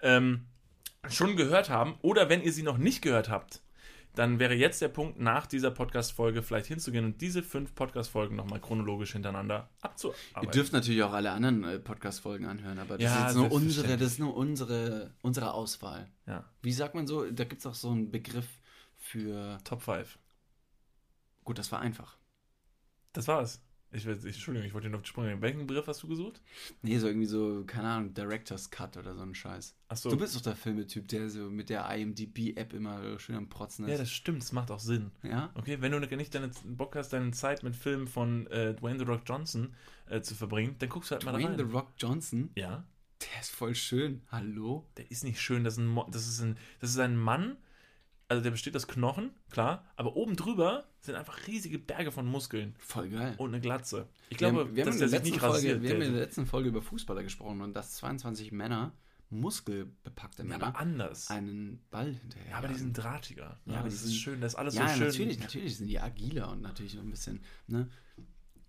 [0.00, 0.46] ähm,
[1.08, 3.62] schon gehört haben oder wenn ihr sie noch nicht gehört habt,
[4.14, 8.60] dann wäre jetzt der Punkt, nach dieser Podcast-Folge vielleicht hinzugehen und diese fünf Podcast-Folgen nochmal
[8.60, 10.50] chronologisch hintereinander Ihr abzuarbeiten.
[10.50, 13.96] dürft natürlich auch alle anderen äh, Podcast-Folgen anhören, aber das Ja, ist jetzt nur unsere,
[13.96, 16.08] das ist nur unsere, unsere Auswahl.
[16.26, 17.30] Ja, Wie sagt man so?
[17.30, 18.46] Da gibt es auch so einen Begriff
[18.96, 19.58] für.
[19.64, 20.18] Top 5.
[21.44, 22.16] Gut, das war einfach.
[23.12, 23.60] Das war's.
[23.92, 25.42] Ich, will- ich, Entschuldigung, ich wollte dir noch auf die Sprünge nehmen.
[25.42, 26.40] Welchen Begriff hast du gesucht?
[26.82, 29.74] Nee, so irgendwie so, keine Ahnung, Director's Cut oder so ein Scheiß.
[29.88, 30.10] Achso.
[30.10, 33.94] Du bist doch der Filmetyp, der so mit der IMDb-App immer schön am Protzen Ja,
[33.94, 34.00] ist.
[34.02, 35.10] das stimmt, das macht auch Sinn.
[35.24, 35.50] Ja?
[35.54, 39.04] Okay, wenn du nicht deine Bock hast, deine Zeit mit Filmen von äh, Dwayne The
[39.06, 39.74] Rock Johnson
[40.06, 41.56] äh, zu verbringen, dann guckst du halt mal Dwayne rein.
[41.58, 42.84] The Rock Johnson, Ja,
[43.20, 44.22] der ist voll schön.
[44.30, 44.86] Hallo?
[44.98, 45.64] der ist nicht schön.
[45.64, 47.56] Das ist ein, Mo- das ist ein, das ist ein Mann,
[48.30, 52.74] also der besteht aus Knochen, klar, aber oben drüber sind einfach riesige Berge von Muskeln
[52.78, 53.34] Voll geil.
[53.38, 54.08] und eine Glatze.
[54.28, 55.82] Ich wir glaube, haben, wir haben dass in der sich nicht Folge, rasiert.
[55.82, 58.92] wir haben in der, letzten Folge über Fußballer gesprochen und dass 22 Männer,
[59.30, 61.30] muskelbepackte ja, Männer, aber anders.
[61.30, 62.50] einen Ball hinterher.
[62.50, 63.60] Ja, aber die sind drahtiger.
[63.66, 64.40] Ja, Ja, aber das die ist sind- schön.
[64.40, 65.06] Das ist alles ja, so schön.
[65.08, 67.88] natürlich, natürlich sind die agiler und natürlich so ein bisschen, ne?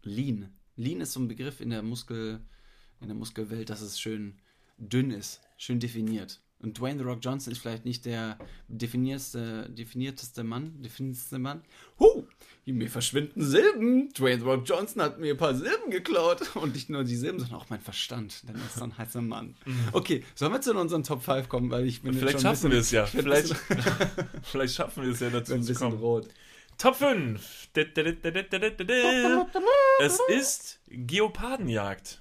[0.04, 0.52] Lean.
[0.76, 2.41] Lean ist so ein Begriff in der Muskel,
[3.00, 4.39] in der Muskelwelt, dass es schön
[4.78, 6.41] dünn ist, schön definiert.
[6.62, 11.63] Und Dwayne The Rock Johnson ist vielleicht nicht der definierteste, definierteste Mann, definierteste Mann.
[12.00, 12.24] Huh,
[12.65, 14.13] mir verschwinden Silben.
[14.13, 16.56] Dwayne The Rock Johnson hat mir ein paar Silben geklaut.
[16.56, 18.47] Und nicht nur die Silben, sondern auch mein Verstand.
[18.47, 19.56] Denn er ist so ein heißer Mann.
[19.91, 21.71] Okay, sollen wir zu unseren Top 5 kommen?
[21.71, 23.06] Weil ich bin Vielleicht schon schaffen wir es ja.
[23.06, 23.56] Vielleicht,
[24.43, 26.02] vielleicht schaffen wir es ja dazu ein zu bisschen kommen.
[26.02, 26.28] rot.
[26.78, 27.69] Top 5.
[30.00, 32.20] Es ist Geopardenjagd.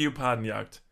[0.00, 0.82] Geopardenjagd.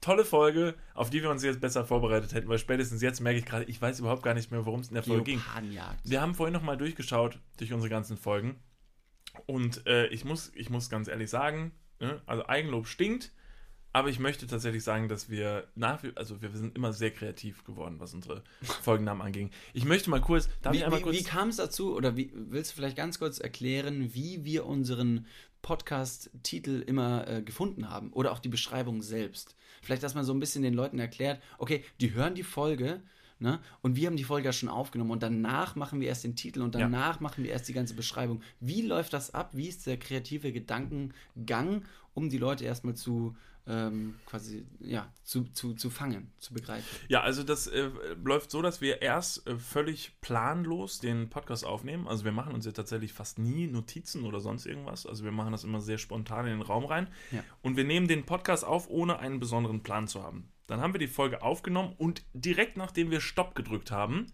[0.00, 3.44] Tolle Folge, auf die wir uns jetzt besser vorbereitet hätten, weil spätestens jetzt merke ich
[3.44, 5.42] gerade, ich weiß überhaupt gar nicht mehr, worum es in der Folge ging.
[6.04, 8.60] Wir haben vorhin nochmal durchgeschaut durch unsere ganzen Folgen.
[9.46, 13.32] Und äh, ich, muss, ich muss ganz ehrlich sagen, ne, also Eigenlob stinkt,
[13.92, 17.64] aber ich möchte tatsächlich sagen, dass wir nach wie also wir sind immer sehr kreativ
[17.64, 18.44] geworden, was unsere
[18.82, 19.50] Folgennamen anging.
[19.72, 21.16] Ich möchte mal kurz, darf Wie, ich einmal wie, kurz.
[21.16, 25.26] wie kam es dazu, oder wie, willst du vielleicht ganz kurz erklären, wie wir unseren
[25.62, 28.12] Podcast-Titel immer äh, gefunden haben?
[28.12, 29.56] Oder auch die Beschreibung selbst?
[29.80, 33.02] Vielleicht, dass man so ein bisschen den Leuten erklärt, okay, die hören die Folge,
[33.38, 33.60] ne?
[33.80, 36.60] Und wir haben die Folge ja schon aufgenommen und danach machen wir erst den Titel
[36.62, 36.82] und Ja.
[36.82, 38.42] danach machen wir erst die ganze Beschreibung.
[38.60, 39.50] Wie läuft das ab?
[39.54, 45.74] Wie ist der kreative Gedankengang, um die Leute erstmal zu ähm, quasi, ja, zu, zu,
[45.74, 46.84] zu fangen, zu begreifen?
[47.08, 47.90] Ja, also das äh,
[48.24, 52.08] läuft so, dass wir erst äh, völlig planlos den Podcast aufnehmen.
[52.08, 55.06] Also wir machen uns ja tatsächlich fast nie Notizen oder sonst irgendwas.
[55.06, 57.08] Also wir machen das immer sehr spontan in den Raum rein.
[57.30, 57.44] Ja.
[57.62, 60.48] Und wir nehmen den Podcast auf, ohne einen besonderen Plan zu haben.
[60.66, 64.32] Dann haben wir die Folge aufgenommen und direkt nachdem wir Stopp gedrückt haben,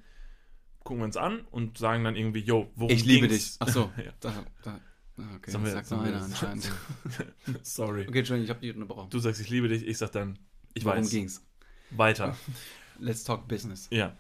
[0.85, 3.59] gucken wir uns an und sagen dann irgendwie, yo, worum Ich liebe ging's?
[3.59, 3.69] dich.
[3.69, 4.13] Ach so, ja.
[4.21, 4.81] da, da.
[5.19, 6.71] Ah, Okay, Sollen wir- sagt nur einer anscheinend.
[7.63, 8.07] Sorry.
[8.09, 9.11] Okay, Entschuldigung, ich habe dich unterbrochen.
[9.11, 10.39] Du sagst, ich liebe dich, ich sag dann,
[10.75, 11.11] ich Worum weiß.
[11.11, 11.45] ging's?
[11.91, 12.37] Weiter.
[12.99, 13.89] Let's talk business.
[13.91, 14.17] Ja.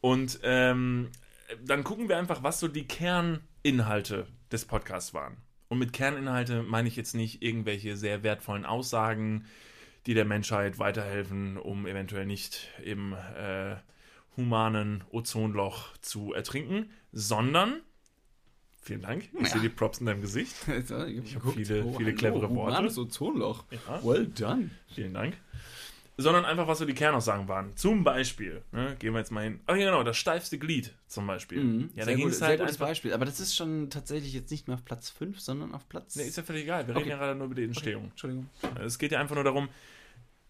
[0.00, 1.08] Und ähm,
[1.64, 5.36] dann gucken wir einfach, was so die Kerninhalte des Podcasts waren.
[5.68, 9.46] Und mit Kerninhalte meine ich jetzt nicht irgendwelche sehr wertvollen Aussagen,
[10.06, 13.76] die der Menschheit weiterhelfen, um eventuell nicht im äh,
[14.36, 17.80] humanen Ozonloch zu ertrinken, sondern,
[18.84, 19.46] vielen Dank, ich Ja.
[19.54, 20.54] sehe die Props in deinem Gesicht.
[20.68, 22.90] Ich hab viele- viele clevere Worte.
[22.90, 23.64] So Ozonloch.
[23.70, 24.04] Ja.
[24.04, 24.70] Well done.
[24.94, 25.36] Vielen Dank.
[26.16, 27.76] Sondern einfach, was so die Kernaussagen waren.
[27.76, 29.58] Zum Beispiel, ne, gehen wir jetzt mal hin.
[29.66, 31.60] Ach ja, genau, das steifste Glied zum Beispiel.
[31.64, 31.80] Mhm.
[31.96, 32.78] Ja, da sehr ging gut, es sehr halt gutes.
[32.78, 33.12] Beispiel.
[33.12, 36.14] Aber das ist schon tatsächlich jetzt nicht mehr auf Platz 5, sondern auf Platz.
[36.14, 36.86] Nee, ist ja völlig egal.
[36.86, 36.98] Wir Okay.
[37.00, 38.04] reden ja gerade nur über die Entstehung.
[38.10, 38.48] Entschuldigung.
[38.84, 39.68] Es geht ja einfach nur darum,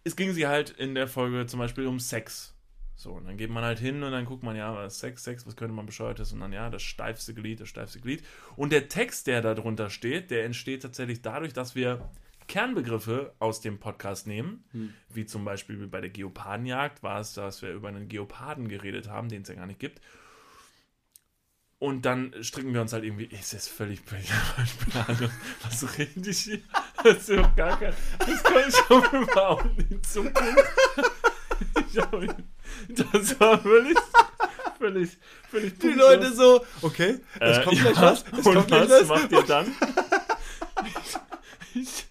[0.03, 2.53] es ging sie halt in der Folge zum Beispiel um Sex.
[2.97, 5.23] So, und dann geht man halt hin und dann guckt man, ja, was ist Sex,
[5.23, 6.31] Sex, was könnte man bescheuertes?
[6.31, 8.23] Und dann, ja, das steifste Glied, das steifste Glied.
[8.55, 12.09] Und der Text, der da drunter steht, der entsteht tatsächlich dadurch, dass wir
[12.47, 14.63] Kernbegriffe aus dem Podcast nehmen,
[15.09, 19.29] wie zum Beispiel bei der Geopardenjagd war es, dass wir über einen Geoparden geredet haben,
[19.29, 19.99] den es ja gar nicht gibt.
[21.77, 24.01] Und dann stricken wir uns halt irgendwie, ist das völlig,
[25.07, 25.29] Ahnung,
[25.63, 26.61] was rede ich hier?
[27.03, 30.63] Das ist doch gar kein, das kann ich auch überhaupt nicht zum Punkt.
[31.91, 32.13] Ich hab,
[32.89, 33.97] das war völlig,
[34.79, 35.09] völlig,
[35.49, 35.87] völlig Die.
[35.89, 39.21] Leute so, okay, es Äh, kommt ja, gleich was, es und kommt gleich was was.
[39.21, 39.67] macht ihr dann?
[41.73, 42.05] ich,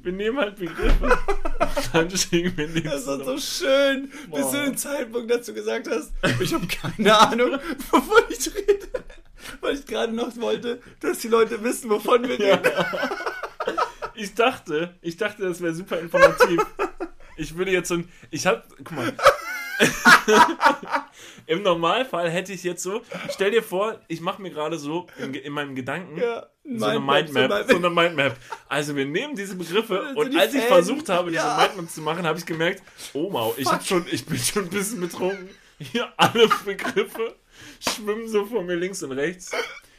[0.00, 1.18] wir nehmen halt Begriffe
[1.92, 4.64] dann schicken wir die Das war so schön, bis du Wow.
[4.64, 6.12] den Zeitpunkt dazu gesagt hast.
[6.40, 7.52] Ich habe keine Ahnung,
[7.90, 8.88] wovon ich rede.
[9.60, 12.62] Weil ich gerade noch wollte, dass die Leute wissen, wovon wir reden.
[14.14, 16.60] Ich dachte, ich dachte, das wäre super informativ.
[17.36, 18.08] Ich würde jetzt so ein.
[18.30, 18.68] Ich hab.
[18.78, 19.12] Guck mal.
[21.46, 23.02] Im Normalfall hätte ich jetzt so.
[23.30, 27.00] Stell dir vor, ich mache mir gerade so in, in meinem Gedanken Ja, so eine
[27.00, 27.70] Mindmap.
[27.70, 28.36] So eine Mindmap.
[28.68, 31.58] Also wir nehmen diese Begriffe Also und die als ich Fäden, versucht habe, diese ja.
[31.58, 32.82] Mindmap zu machen, habe ich gemerkt,
[33.12, 35.50] oh wow, ich, hab schon, ich bin schon ein bisschen betrunken.
[35.78, 37.34] Hier alle Begriffe
[37.80, 39.50] schwimmen so vor mir links und rechts.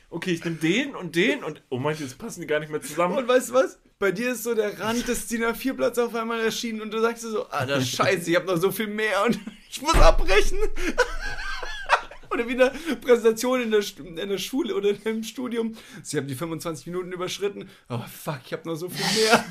[0.10, 2.82] Okay, ich nehme den und den und oh mein, jetzt passen die gar nicht mehr
[2.82, 3.18] zusammen.
[3.18, 3.80] Und weißt du was?
[3.98, 7.24] Bei dir ist so der Rand des DIN A4-Blatts auf einmal erschienen und du sagst
[7.24, 10.58] so, ah, das Scheiße, ich habe noch so viel mehr und ich muss abbrechen.
[12.30, 15.78] Oder wieder Präsentation in der, in der Schule oder im Studium.
[16.04, 17.70] Sie haben die 25 Minuten überschritten.
[17.88, 19.46] Oh fuck, ich habe noch so viel mehr.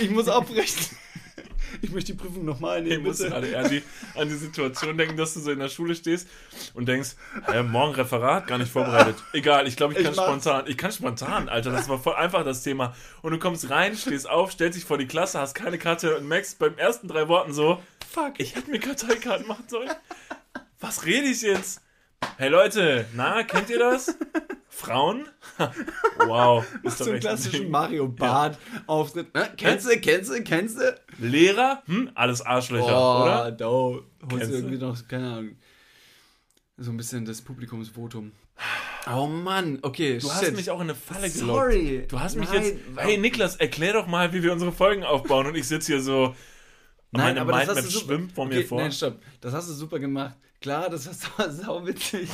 [0.00, 0.96] Ich muss abbrechen.
[1.82, 3.30] Ich möchte die Prüfung nochmal Ich nehmen, muss bitte.
[3.30, 3.82] gerade an die,
[4.14, 6.28] an die Situation denken, dass du so in der Schule stehst
[6.74, 7.10] und denkst,
[7.52, 9.16] äh, morgen Referat, gar nicht vorbereitet.
[9.32, 10.26] Egal, ich glaube, ich Ich kann mach's.
[10.26, 10.64] spontan.
[10.68, 12.94] Ich kann spontan, Alter, das war voll einfach das Thema.
[13.22, 16.26] Und du kommst rein, stehst auf, stellst dich vor die Klasse, hast keine Karte und
[16.28, 17.82] merkst beim ersten drei Worten so,
[18.12, 18.34] Fuck.
[18.38, 19.90] ich hätte mir Karteikarten machen sollen.
[20.80, 21.80] Was rede ich jetzt?
[22.36, 24.16] Hey Leute, na, kennt ihr das?
[24.68, 25.28] Frauen?
[26.18, 27.70] wow, ist doch so einen ein klassischen Ding.
[27.70, 29.28] Mario Bart Auftritt.
[29.34, 31.00] Äh, kennst du, kennst du, kennst du?
[31.18, 31.82] Lehrer?
[31.86, 33.52] Hm, alles Arschlöcher, Oh, oder?
[33.52, 35.56] da holst du irgendwie noch, keine Ahnung,
[36.76, 38.32] so ein bisschen das Publikumsvotum.
[39.12, 41.38] Oh Mann, okay, Du hast mich auch in eine Falle gelockt.
[41.38, 42.04] Sorry.
[42.08, 42.78] Du hast mich Nein, jetzt.
[42.96, 45.46] Hey Niklas, erklär doch mal, wie wir unsere Folgen aufbauen.
[45.46, 46.34] Und ich sitze hier so.
[47.12, 48.80] Nein, meine aber das hast Mindmap du super, schwimmt vor mir okay, vor.
[48.80, 49.20] Nein, stopp.
[49.40, 50.36] Das hast du super gemacht.
[50.64, 52.30] Klar, das war sau, witzig.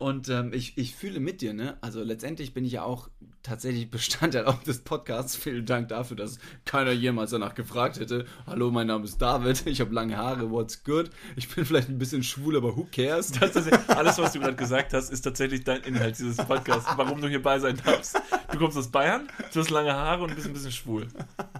[0.00, 1.78] Und ähm, ich, ich fühle mit dir, ne?
[1.80, 3.10] Also letztendlich bin ich ja auch
[3.44, 5.36] tatsächlich Bestandteil auch des Podcasts.
[5.36, 8.26] Vielen Dank dafür, dass keiner jemals danach gefragt hätte.
[8.44, 9.64] Hallo, mein Name ist David.
[9.68, 10.50] Ich habe lange Haare.
[10.50, 11.10] What's good?
[11.36, 13.30] Ich bin vielleicht ein bisschen schwul, aber who cares?
[13.30, 17.20] Das ist, alles, was du gerade gesagt hast, ist tatsächlich dein Inhalt dieses Podcasts, warum
[17.20, 18.20] du hierbei sein darfst.
[18.50, 21.06] Du kommst aus Bayern, du hast lange Haare und bist ein bisschen schwul.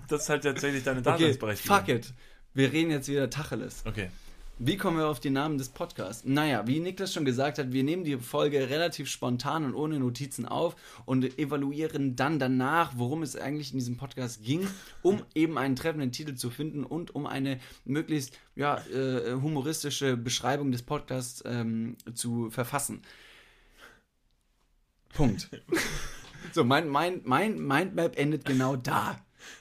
[0.09, 1.77] Das ist halt tatsächlich deine Okay, Daseinsberechtigung.
[1.77, 2.13] fuck it.
[2.53, 3.85] Wir reden jetzt wieder Tacheles.
[3.87, 4.11] Okay.
[4.65, 6.25] Wie kommen wir auf den Namen des Podcasts?
[6.25, 10.47] Naja, wie Niklas schon gesagt hat, wir nehmen die Folge relativ spontan und ohne Notizen
[10.47, 14.69] auf und evaluieren dann danach, worum es eigentlich in diesem Podcast ging,
[15.03, 20.71] um eben einen treffenden Titel zu finden und um eine möglichst ja, äh, humoristische Beschreibung
[20.71, 23.03] des Podcasts ähm, zu verfassen.
[25.13, 25.51] Punkt.
[26.53, 29.17] So, mein, mein, mein Mindmap endet genau da.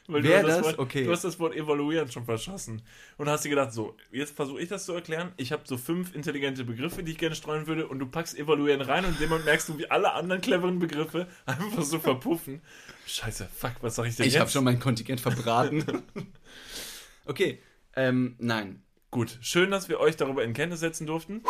[0.08, 0.66] Weil Wär du, hast das?
[0.66, 1.04] Wort, Okay.
[1.06, 2.82] du hast das Wort evaluieren schon verschossen.
[3.18, 5.32] Und hast dir gedacht, so, jetzt versuche ich das zu erklären.
[5.38, 7.88] Ich habe so fünf intelligente Begriffe, die ich gerne streuen würde.
[7.88, 11.84] Und du packst evaluieren rein und Moment merkst du, wie alle anderen cleveren Begriffe einfach
[11.84, 12.62] so verpuffen.
[13.08, 14.42] Scheiße, fuck, was sag ich denn Ich jetzt?
[14.42, 15.84] habe schon mein Kontingent verbraten.
[17.26, 17.60] okay,
[17.96, 18.84] ähm, nein.
[19.10, 21.44] Gut, schön, dass wir euch darüber in Kenntnis setzen durften.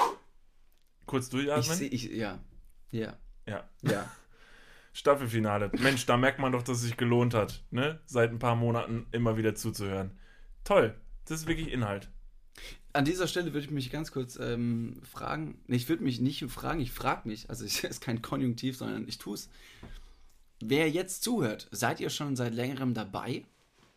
[1.06, 1.78] Kurz Ich durchatmen.
[1.78, 2.40] sehe, ich, ja.
[2.92, 3.18] Ja.
[3.48, 3.70] ja.
[3.82, 4.12] Ja.
[4.94, 5.72] Staffelfinale.
[5.80, 8.00] Mensch, da merkt man doch, dass es sich gelohnt hat, ne?
[8.06, 10.12] Seit ein paar Monaten immer wieder zuzuhören.
[10.64, 10.96] Toll.
[11.26, 12.10] Das ist wirklich Inhalt.
[12.94, 15.60] An dieser Stelle würde ich mich ganz kurz ähm, fragen.
[15.68, 17.50] Nee, ich würde mich nicht fragen, ich frage mich.
[17.50, 19.50] Also, es ist kein Konjunktiv, sondern ich tue es.
[20.60, 23.46] Wer jetzt zuhört, seid ihr schon seit längerem dabei?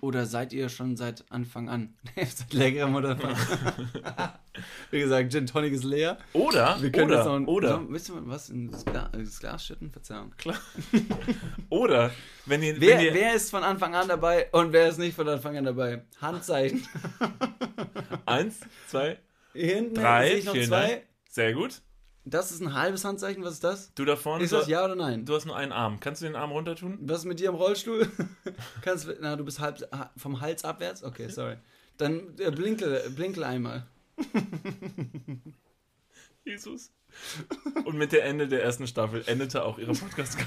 [0.01, 1.95] Oder seid ihr schon seit Anfang an?
[2.17, 3.17] seit längerem oder
[4.91, 6.19] Wie gesagt, Gin Tonic ist leer.
[6.33, 9.65] Oder, Wir können oder, noch, oder, So, willst du was in das, Gla das Glas
[9.65, 9.91] schütten?
[9.91, 10.33] Verzeihung.
[10.37, 10.59] klar.
[11.71, 12.11] oder,
[12.47, 15.17] wenn ihr, Wer, wenn ihr wer ist von Anfang an dabei und wer ist nicht
[15.17, 16.03] von Anfang an dabei?
[16.21, 16.87] Handzeichen.
[18.27, 19.19] eins, zwei,
[19.55, 21.03] hinten drei, sehe ich noch vielen zwei.
[21.31, 21.81] Sehr gut.
[22.27, 23.93] Das ist ein halbes Handzeichen, was ist das?
[23.95, 25.27] Du da vorne, Ist das ja oder nein?
[25.27, 26.01] du hast nur einen Arm.
[26.01, 26.99] Kannst du den Arm runter tun?
[27.03, 28.11] Was ist mit dir im Rollstuhl?
[28.83, 31.05] Kannst, du- na, du bist halb ha- vom Hals abwärts?
[31.05, 31.57] Okay, sorry.
[31.98, 33.87] Dann äh, blinkel, blinkel einmal.
[36.44, 36.92] Jesus.
[37.85, 40.38] Und mit der Ende der ersten Staffel endete auch ihre podcast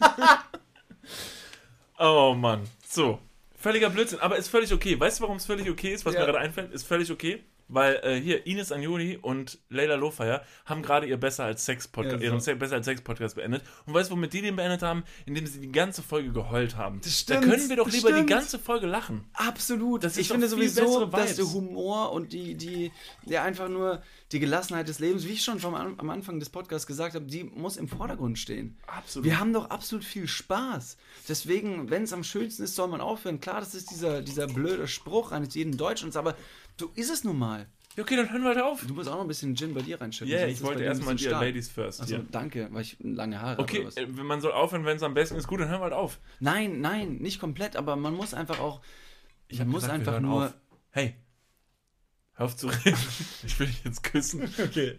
[1.98, 2.62] Oh Mann.
[2.86, 3.18] So.
[3.56, 4.98] Völliger Blödsinn, aber ist völlig okay.
[4.98, 6.20] Weißt du, warum es völlig okay ist, was Ja.
[6.20, 6.72] mir gerade einfällt?
[6.72, 7.42] Ist völlig okay.
[7.68, 12.20] Weil äh, hier Ines Anjoli und Leila Lofeyer haben gerade ihr Besser als Sex Podcast,
[12.20, 12.46] Ja, ihren so.
[12.46, 13.62] Se Besser als Sex Podcast beendet.
[13.86, 15.04] Und weißt du, womit die den beendet haben?
[15.26, 17.00] Indem sie die ganze Folge geheult haben.
[17.02, 18.28] Das stimmt, da können wir doch lieber stimmt.
[18.28, 19.24] die ganze Folge lachen.
[19.32, 20.04] Absolut.
[20.04, 22.92] Das ist ich finde sowieso, dass der Humor und die, die,
[23.24, 24.02] der einfach nur
[24.32, 27.44] die Gelassenheit des Lebens, wie ich schon vom, am Anfang des Podcasts gesagt habe, die
[27.44, 28.76] muss im Vordergrund stehen.
[28.86, 29.24] Absolut.
[29.24, 30.96] Wir haben doch absolut viel Spaß.
[31.28, 33.40] Deswegen, wenn es am schönsten ist, soll man aufhören.
[33.40, 36.36] Klar, das ist dieser, dieser blöde Spruch eines jeden Deutschen, aber
[36.78, 37.66] so ist es nun mal.
[37.96, 38.84] Ja, okay, dann hören wir halt auf.
[38.84, 40.32] Du musst auch noch ein bisschen Gin bei dir reinschütten.
[40.32, 41.30] Ja, sonst ich wollte erstmal dir.
[41.30, 42.00] Ladies first.
[42.00, 42.26] Achso, hier.
[42.30, 43.62] danke, weil ich lange Haare habe.
[43.62, 45.84] Okay, äh, wenn man soll aufhören, wenn es am besten ist, gut, dann hören wir
[45.84, 46.18] halt auf.
[46.40, 48.80] Nein, nein, nicht komplett, aber man muss einfach auch.
[49.46, 50.46] Ich man muss gesagt, wir einfach hören nur.
[50.46, 50.54] auf.
[50.90, 51.14] Hey,
[52.32, 52.98] hör auf zu reden.
[53.46, 54.42] ich will dich jetzt küssen.
[54.58, 54.98] Okay.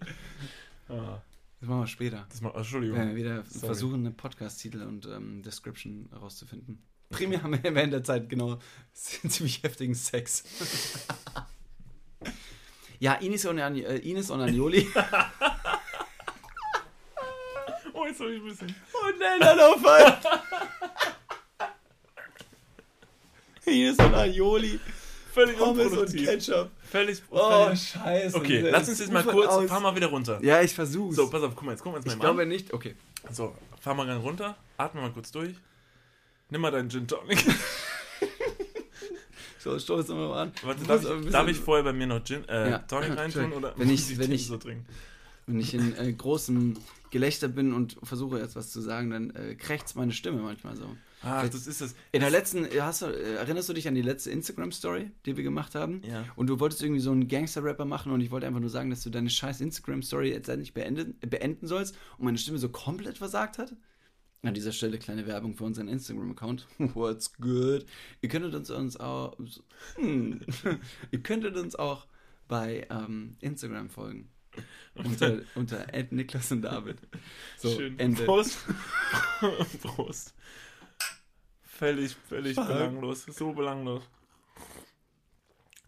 [0.88, 1.22] Ah,
[1.60, 2.26] Das machen wir später.
[2.30, 2.98] das mal, Entschuldigung.
[2.98, 3.66] Wenn wir wieder Sorry.
[3.66, 6.82] versuchen, eine Podcast-Titel und ähm, Description herauszufinden.
[7.10, 8.60] Primär haben wir während der Zeit genau
[8.94, 10.44] ziemlich heftigen Sex.
[13.00, 14.88] ja, Ines und, äh, Ines und Anjoli.
[17.98, 18.68] Oh, jetzt hab ich ein bisschen.
[18.68, 20.18] und Leila Laufall.
[23.66, 24.80] Ines und Anjoli.
[25.34, 26.14] Völlig Pommes und.
[26.16, 26.72] Ketchup.
[26.92, 27.22] Völlig.
[27.30, 28.36] Oh, völlig- scheiße.
[28.38, 29.48] okay, Das lass uns jetzt mal kurz.
[29.48, 29.70] aus.
[29.70, 30.40] Fahr mal wieder runter.
[30.44, 31.16] Ja, ich versuch's.
[31.16, 32.48] So, pass auf, guck mal, jetzt gucken wir uns mal ich glaube an.
[32.50, 32.74] nicht.
[32.74, 32.96] Okay.
[33.32, 34.58] So, fahr mal ganz runter.
[34.78, 35.56] Atme mal kurz durch.
[36.50, 37.44] Nimm mal deinen Gin Tonic.
[39.66, 40.51] So, stoß mal an.
[40.61, 42.78] Warte, darf ich, darf ich vorher bei mir noch Gin, äh, Ja.
[42.80, 44.86] Tonic reintun oder Wenn ich- wenn ich- so trinken?
[45.47, 46.76] Wenn ich in äh, großem
[47.11, 50.86] Gelächter bin und versuche jetzt was zu sagen, dann äh, krächzt meine Stimme manchmal so.
[51.24, 51.95] Ach, das ist das.
[52.11, 55.36] In der letzten, äh, hast du, äh, erinnerst du dich an die letzte Instagram-Story, die
[55.38, 56.01] wir gemacht haben?
[56.07, 56.26] Ja.
[56.36, 59.01] Und du wolltest irgendwie so einen Gangster-Rapper machen und ich wollte einfach nur sagen, dass
[59.01, 63.18] du deine scheiß Instagram-Story jetzt endlich beenden, äh, beenden sollst und meine Stimme so komplett
[63.18, 63.74] versagt hat?
[64.46, 66.68] An dieser Stelle kleine Werbung für unseren Instagram-Account.
[66.78, 67.86] What's good?
[68.22, 69.36] Ihr könntet uns, uns auch,
[69.96, 70.41] hm,
[71.12, 72.06] ihr könntet uns auch
[72.48, 74.30] bei ähm, Instagram folgen.
[74.93, 76.98] Unter, unter Niklas und David.
[77.58, 77.98] So, Schön.
[77.98, 78.24] Ende.
[78.24, 78.60] Prost.
[79.82, 80.36] Prost.
[81.64, 82.68] Völlig, völlig Fuck.
[82.68, 83.26] belanglos.
[83.26, 84.04] So belanglos.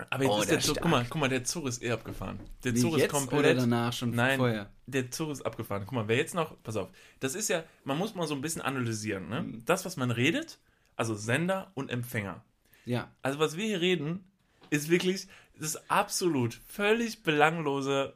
[0.09, 0.81] Aber jetzt Oh, ist der Zug, stark.
[0.83, 2.39] guck mal, guck mal, der Zug ist eh abgefahren.
[2.63, 3.39] Der Wie Zug ist jetzt komplett.
[3.39, 4.69] oder danach schon Nein, vorher?
[4.85, 5.83] der Zug ist abgefahren.
[5.85, 6.89] Guck mal, wer jetzt noch, pass auf,
[7.19, 9.41] das ist ja, man muss mal so ein bisschen analysieren, ne?
[9.41, 9.65] Mhm.
[9.65, 10.59] Das, was man redet,
[10.95, 12.43] also Sender und Empfänger.
[12.85, 13.11] Ja.
[13.21, 14.23] Also was wir hier reden,
[14.69, 15.27] ist wirklich,
[15.57, 18.13] das ist absolut völlig belangloser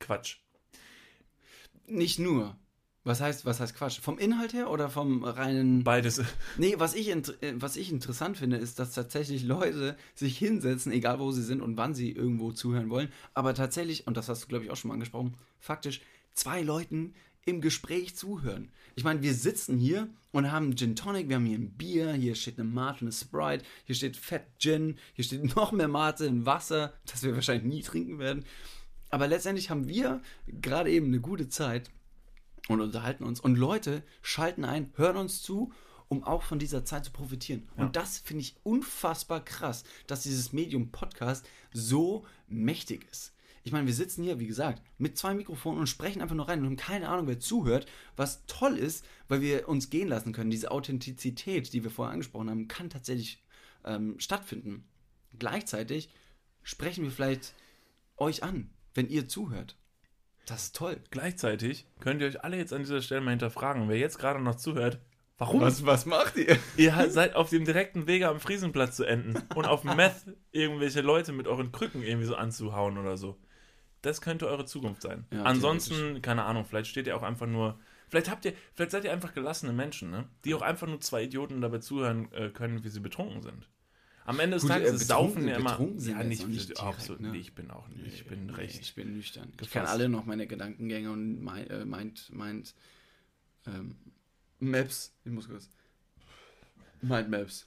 [0.00, 0.36] Quatsch.
[1.86, 2.56] Nicht nur.
[3.08, 4.00] Was heißt, was heißt Quatsch?
[4.00, 5.82] Vom Inhalt her oder vom reinen.
[5.82, 6.22] Beides.
[6.58, 7.22] Nee, was ich, äh,
[7.54, 11.78] was ich interessant finde, ist, dass tatsächlich Leute sich hinsetzen, egal wo sie sind und
[11.78, 14.88] wann sie irgendwo zuhören wollen, aber tatsächlich, und das hast du, glaube ich, auch schon
[14.88, 16.02] mal angesprochen, faktisch
[16.34, 17.14] zwei Leuten
[17.46, 18.68] im Gespräch zuhören.
[18.94, 22.34] Ich meine, wir sitzen hier und haben Gin Tonic, wir haben hier ein Bier, hier
[22.34, 26.44] steht eine Mate, eine Sprite, hier steht Fett Gin, hier steht noch mehr Mate, ein
[26.44, 28.44] Wasser, das wir wahrscheinlich nie trinken werden.
[29.08, 31.90] Aber letztendlich haben wir gerade eben eine gute Zeit
[32.68, 33.40] und unterhalten uns.
[33.40, 35.72] Und Leute schalten ein, hören uns zu,
[36.08, 37.68] um auch von dieser Zeit zu profitieren.
[37.76, 43.34] Und das finde ich unfassbar krass, dass dieses Medium Podcast so mächtig ist.
[43.64, 46.60] Ich meine, wir sitzen hier, wie gesagt, mit zwei Mikrofonen und sprechen einfach nur rein
[46.60, 50.50] und haben keine Ahnung, wer zuhört, was toll ist, weil wir uns gehen lassen können.
[50.50, 53.44] Diese Authentizität, die wir vorher angesprochen haben, kann tatsächlich
[53.84, 54.88] ähm, stattfinden.
[55.38, 56.08] Gleichzeitig
[56.62, 57.52] sprechen wir vielleicht
[58.16, 59.76] euch an, wenn ihr zuhört.
[60.48, 60.98] Das ist toll.
[61.10, 64.54] Gleichzeitig könnt ihr euch alle jetzt an dieser Stelle mal hinterfragen, wer jetzt gerade noch
[64.54, 64.98] zuhört,
[65.36, 66.58] warum was macht ihr?
[66.76, 71.32] ihr seid auf dem direkten Wege am Friesenplatz zu enden und auf Meth irgendwelche Leute
[71.32, 73.36] mit euren Krücken irgendwie so anzuhauen oder so.
[74.00, 75.26] Das könnte eure Zukunft sein.
[75.30, 77.78] Ja, Ansonsten, keine Ahnung, vielleicht steht ihr auch einfach nur,
[78.08, 80.28] vielleicht habt ihr, vielleicht seid ihr einfach gelassene Menschen, ne?
[80.44, 83.68] Die auch einfach nur zwei Idioten dabei zuhören äh, können, wie sie betrunken sind.
[84.28, 85.70] Am Ende des Gut, Tages äh, ist Saufen ja immer.
[85.70, 87.20] betrunken sind ja, nicht, nicht direkt, absolut.
[87.22, 87.30] ne?
[87.30, 88.06] Nee, ich bin auch nicht.
[88.14, 88.78] Ich bin Nee, recht.
[88.80, 89.48] Ich bin nüchtern.
[89.52, 89.72] Ich gefasst.
[89.72, 92.74] kann alle noch meine Gedankengänge und mein, äh, meint, meint,
[93.66, 93.96] ähm,
[94.60, 95.12] Maps.
[95.24, 95.68] Ich muss kurz.
[97.00, 97.66] Meint Maps.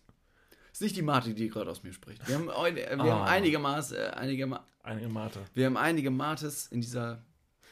[0.72, 2.26] Ist nicht die Mate, die gerade aus mir spricht.
[2.28, 3.26] Wir haben, wir haben Ah.
[3.26, 5.40] einige Maß, äh, einige, Ma Einige Mate.
[5.54, 7.24] wir haben einige Mates in dieser,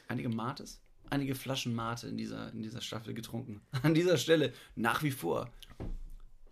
[0.08, 0.82] einige Mates?
[1.12, 3.62] Einige Flaschen Mate in dieser, in dieser Staffel getrunken.
[3.84, 5.50] An dieser Stelle nach wie vor.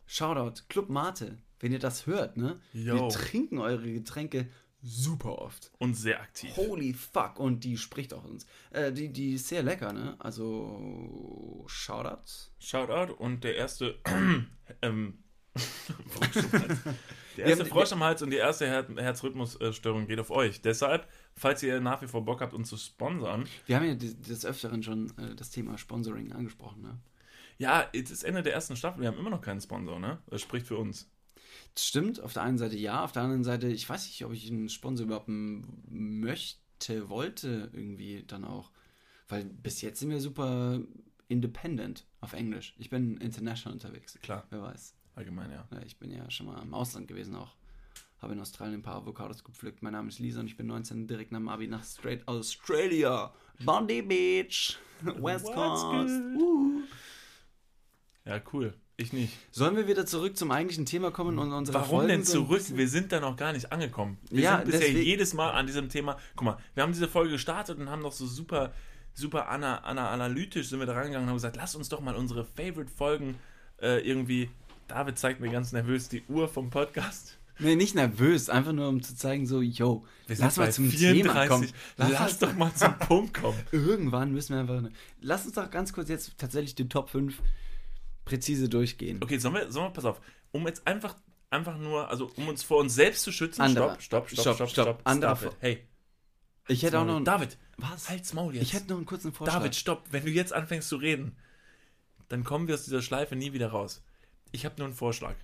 [0.06, 1.38] Shoutout, Club Mate.
[1.60, 2.60] Wenn ihr das hört, ne?
[2.74, 3.08] Wir Yo.
[3.10, 4.48] trinken eure Getränke
[4.82, 5.72] super oft.
[5.80, 6.56] Und sehr aktiv.
[6.56, 8.46] Holy fuck, und die spricht auch uns.
[8.72, 10.16] Äh, die, die ist sehr lecker, ne?
[10.20, 12.54] Also, Shoutouts.
[12.60, 13.98] Shoutout und der erste
[14.82, 15.24] ähm,
[17.38, 20.62] der erste Frosch im Hals und die erste Her Herzrhythmusstörung geht auf euch.
[20.62, 24.22] Deshalb, falls ihr nach wie vor Bock habt, uns zu sponsern, Wir haben ja des,
[24.22, 27.00] des Öfteren schon äh, das Thema Sponsoring angesprochen, ne?
[27.58, 30.20] ja, es ist Ende der ersten Staffel, wir haben immer noch keinen Sponsor, ne?
[30.28, 31.10] Das spricht für uns.
[31.78, 34.50] Stimmt, auf der einen Seite ja, auf der anderen Seite, ich weiß nicht, ob ich
[34.50, 38.72] einen Sponsor überhaupt möchte, wollte irgendwie dann auch.
[39.28, 40.80] Weil bis jetzt sind wir super
[41.28, 42.74] independent auf Englisch.
[42.78, 44.18] Ich bin international unterwegs.
[44.22, 44.96] Klar, Wer weiß.
[45.16, 45.68] allgemein, ja.
[45.86, 47.56] Ich bin ja schon mal im Ausland gewesen auch.
[48.20, 49.84] Habe in Australien ein paar Avocados gepflückt.
[49.84, 53.32] Mein Name ist Lisa und ich bin 19 direkt nach dem Abi nach straight Australia.
[53.64, 54.80] Bondi Beach.
[55.04, 55.86] West Coast.
[55.86, 56.82] Uh.
[58.26, 58.74] Ja, cool.
[59.00, 59.32] Ich nicht.
[59.52, 62.64] Sollen wir wieder zurück zum eigentlichen Thema kommen und unsere Warum Folgen denn zurück?
[62.74, 64.18] Wir sind da noch gar nicht angekommen.
[64.32, 66.18] Wir Ja, sind bisher deswegen- jedes Mal an diesem Thema.
[66.36, 68.74] Guck mal, wir haben diese Folge gestartet und haben noch so super,
[69.14, 72.16] super ana, ana, analytisch sind wir da rangegangen und haben gesagt, lass uns doch mal
[72.16, 73.36] unsere Favorite-Folgen
[73.84, 74.50] äh, irgendwie.
[74.88, 77.38] David zeigt mir ganz nervös die Uhr vom Podcast.
[77.60, 81.70] Nee, nicht nervös, einfach nur um zu zeigen, so, yo, lass mal zum Thema kommen.
[81.98, 83.60] Lass, Lass, doch mal zum Punkt kommen.
[83.72, 84.90] Irgendwann müssen wir einfach.
[85.22, 87.40] Lass uns doch ganz kurz jetzt tatsächlich die Top 5
[88.28, 89.20] präzise durchgehen.
[89.24, 90.22] Okay, sollen wir, sollen wir, pass auf,
[90.52, 91.16] um jetzt einfach,
[91.50, 93.62] einfach nur, also um uns vor uns selbst zu schützen.
[93.62, 94.00] Anderer.
[94.00, 95.38] Stopp, stopp, stopp, Stopp, stopp, stopp.
[95.38, 95.56] stopp.
[95.60, 95.88] Hey,
[96.68, 97.26] Ich hätte auch noch einen.
[97.26, 98.10] David, Was?
[98.10, 98.64] halt's Maul jetzt.
[98.64, 99.58] Ich hätte noch einen kurzen Vorschlag.
[99.60, 100.04] David, stopp.
[100.12, 101.38] Wenn du jetzt anfängst zu reden,
[102.30, 104.04] dann kommen wir aus dieser Schleife nie wieder raus.
[104.52, 105.36] Ich habe nur einen Vorschlag.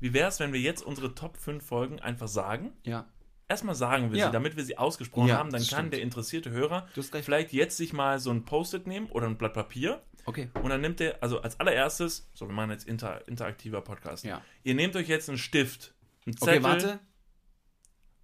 [0.00, 2.72] Wie wäre es, wenn wir jetzt unsere Top 5 Folgen einfach sagen?
[2.84, 3.06] Ja.
[3.48, 4.26] Erstmal sagen wir Ja.
[4.26, 5.50] sie, damit wir sie ausgesprochen Ja, haben.
[5.50, 5.92] Dann kann stimmt.
[5.92, 6.88] der interessierte Hörer
[7.22, 10.48] vielleicht jetzt sich mal so ein Post-it nehmen oder ein Blatt Papier Okay.
[10.54, 14.24] und dann nimmt er, also als allererstes, so, wir machen jetzt inter, interaktiver Podcast.
[14.24, 14.42] Ja.
[14.62, 15.94] Ihr nehmt euch jetzt einen Stift,
[16.26, 16.54] einen Zettel.
[16.54, 17.00] Okay, warte.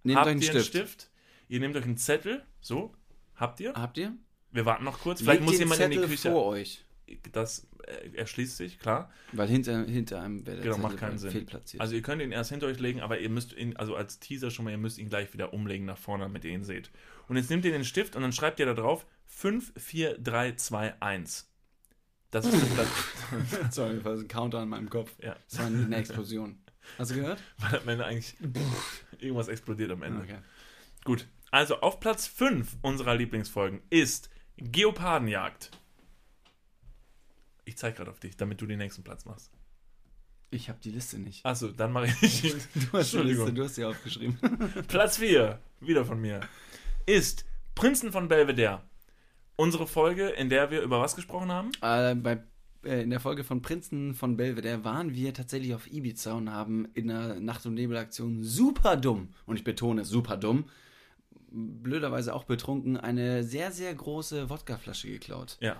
[0.03, 0.75] Nehmt habt euch einen ihr Stift.
[0.75, 1.09] einen Stift?
[1.49, 2.93] Ihr nehmt euch einen Zettel, so,
[3.35, 3.73] habt ihr?
[3.73, 4.13] Habt ihr?
[4.51, 5.19] Wir warten noch kurz.
[5.21, 6.31] Vielleicht Legt muss jemand in die Zettel Küche.
[6.31, 6.85] vor euch.
[7.31, 9.11] Das äh, erschließt sich, klar.
[9.31, 11.31] Weil hinter, hinter einem wäre der Genau, Zettel macht keinen Sinn.
[11.31, 11.81] fehlplatziert.
[11.81, 14.51] Also ihr könnt ihn erst hinter euch legen, aber ihr müsst ihn, also als Teaser
[14.51, 16.91] schon mal, ihr müsst ihn gleich wieder umlegen nach vorne, damit ihr ihn seht.
[17.27, 20.53] Und jetzt nehmt ihr den Stift und dann schreibt ihr da drauf 5, 4, 3,
[20.53, 21.48] 2, 1.
[22.31, 22.87] Das ist das.
[23.75, 25.11] Sorry, das war ein Counter in meinem Kopf.
[25.21, 26.59] Ja, Das war eine Explosion.
[26.97, 27.41] Hast du gehört?
[27.57, 28.35] weil am Ende eigentlich
[29.19, 30.21] irgendwas explodiert am Ende.
[30.21, 30.37] Okay.
[31.03, 35.71] Gut, also auf Platz 5 unserer Lieblingsfolgen ist Geopardenjagd.
[37.65, 39.51] Ich zeige gerade auf dich, damit du den nächsten Platz machst.
[40.51, 41.45] Ich habe die Liste nicht.
[41.45, 42.61] Achso, dann mache ich ihn.
[42.91, 43.17] Du hast die.
[43.19, 44.37] Liste, du hast sie aufgeschrieben.
[44.87, 46.41] Platz 4, wieder von mir,
[47.05, 48.81] ist Prinzen von Belvedere.
[49.59, 51.71] Unsere Folge, in der wir über was gesprochen haben?
[51.81, 52.41] äh, bei,
[52.85, 56.87] äh, in der Folge von Prinzen von Belvedere waren wir tatsächlich auf Ibiza und haben
[56.93, 60.69] in der Nacht- und Nebelaktion super dumm, und ich betone super dumm,
[61.51, 65.57] blöderweise auch betrunken, eine sehr, sehr große Wodkaflasche geklaut.
[65.59, 65.75] Ja.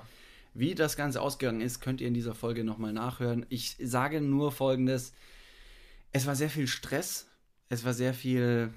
[0.54, 3.46] Wie das Ganze ausgegangen ist, könnt ihr in dieser Folge nochmal nachhören.
[3.48, 5.14] Ich sage nur folgendes:
[6.12, 7.30] Es war sehr viel Stress,
[7.70, 8.74] es war sehr viel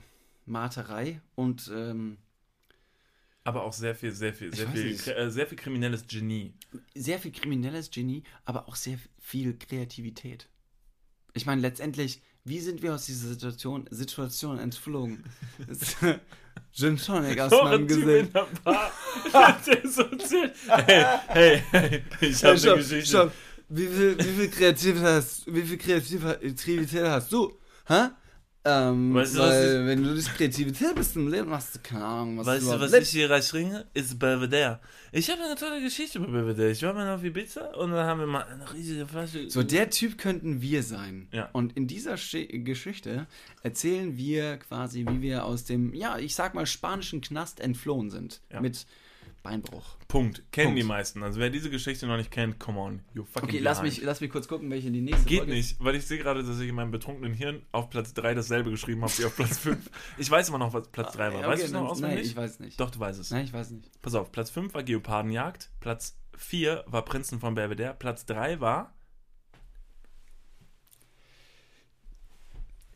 [0.46, 2.18] Marterei und ähm,
[3.44, 5.08] Aber auch sehr viel, sehr viel, sehr viel, nicht.
[5.08, 6.54] äh, sehr viel kriminelles Genie.
[6.94, 10.48] sehr viel kriminelles Genie, aber auch sehr viel Kreativität.
[11.34, 15.24] Ich meine, letztendlich, wie sind wir aus dieser Situation, Situation entflogen?
[16.72, 18.32] Gin Tonic aus So meinem Gesicht.
[19.84, 20.04] so.
[20.68, 23.06] Hey, hey, hey, ich habe Hey, eine Geschichte.
[23.06, 23.32] stopp.
[23.68, 27.58] Wie viel, wie viel Kreativität hast, wie viel Kreativität hast du?
[27.86, 28.08] Hä?
[28.64, 32.04] Ähm, Weißt du, was weil, wenn du nicht Kreativität bist im Leben, hast du keine
[32.04, 33.08] Ahnung, was Weißt du was lebst.
[33.12, 33.86] ich hier reinschringe?
[33.92, 34.78] Ist Belvedere.
[35.10, 36.70] Ich habe eine tolle Geschichte über Belvedere.
[36.70, 39.50] Ich war mal auf Ibiza und dann haben wir mal eine riesige Flasche.
[39.50, 41.26] So, der Typ könnten wir sein.
[41.32, 41.48] Ja.
[41.52, 43.26] Und in dieser Schi- Geschichte
[43.64, 48.42] erzählen wir quasi, wie wir aus dem, ja, ich sag mal, spanischen Knast entflohen sind.
[48.52, 48.60] Ja.
[48.60, 48.86] Mit
[49.42, 49.96] Beinbruch.
[50.08, 50.42] Punkt.
[50.52, 50.78] Kennen Punkt.
[50.80, 51.22] die meisten.
[51.22, 53.00] Also wer diese Geschichte noch nicht kennt, come on.
[53.12, 55.82] You fucking Okay, lass mich, lass mich kurz gucken, welche die nächste Geht Folge nicht,
[55.82, 59.02] weil ich sehe gerade, dass ich in meinem betrunkenen Hirn auf Platz 3 dasselbe geschrieben
[59.02, 59.90] habe wie auf Platz 5.
[60.18, 61.40] Ich weiß immer noch, was Platz 3 war.
[61.40, 62.18] Okay, weißt du es noch auswendig?
[62.18, 62.80] Nein, ich weiß nicht.
[62.80, 63.30] Doch, du weißt es.
[63.30, 63.90] Nein, ich weiß nicht.
[64.00, 68.94] Pass auf, Platz 5 war Geopardenjagd, Platz 4 war Prinzen von Belvedere, Platz 3 war.